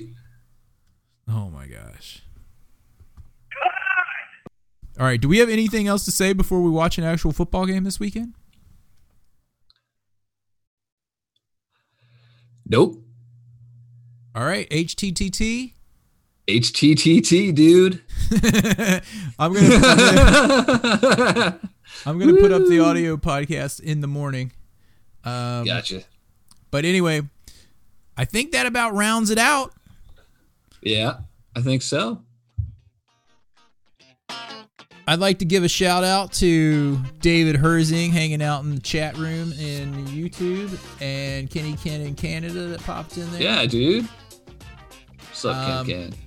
[1.28, 2.22] oh my gosh.
[5.00, 7.66] All right, do we have anything else to say before we watch an actual football
[7.66, 8.34] game this weekend?
[12.68, 13.02] Nope.
[14.36, 15.74] All right, HTTT.
[16.50, 18.02] HTTT, dude.
[19.38, 19.98] I'm gonna, I'm
[21.00, 21.60] gonna
[22.06, 24.52] I'm gonna put up the audio podcast in the morning.
[25.24, 26.04] Um, Gotcha.
[26.72, 27.22] But anyway,
[28.18, 29.74] I think that about rounds it out.
[30.82, 31.18] Yeah,
[31.56, 32.24] I think so.
[35.08, 39.18] I'd like to give a shout out to David Herzing hanging out in the chat
[39.18, 43.42] room in YouTube and Kenny Ken in Canada that popped in there.
[43.42, 44.08] Yeah, dude.
[45.30, 46.20] What's up, Um, Ken Ken?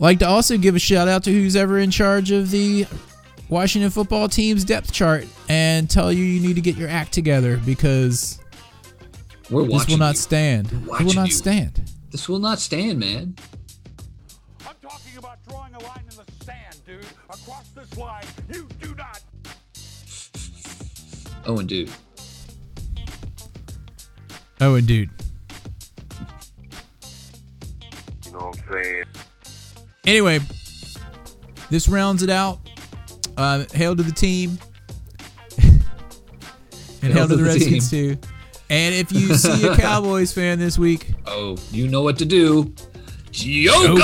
[0.00, 2.86] Like to also give a shout out to who's ever in charge of the
[3.50, 7.58] Washington football team's depth chart and tell you you need to get your act together
[7.66, 8.38] because
[9.50, 10.20] We're this will not you.
[10.20, 10.66] stand.
[10.72, 11.34] It will not you.
[11.34, 11.82] stand.
[12.10, 13.36] This will not stand, man.
[14.66, 17.04] I'm talking about drawing a line in the sand, dude.
[17.28, 19.20] Across this line, you do not.
[21.44, 21.90] Oh, and dude.
[24.62, 25.10] Oh, and dude.
[28.24, 29.04] You know what I'm saying?
[30.06, 30.38] Anyway,
[31.70, 32.58] this rounds it out.
[33.36, 34.58] Uh, hail to the team.
[37.02, 38.16] and hail, to the, Redskins too.
[38.70, 42.72] And if you see a Cowboys fan this week, Oh, you know what to do.
[43.30, 44.00] Joker!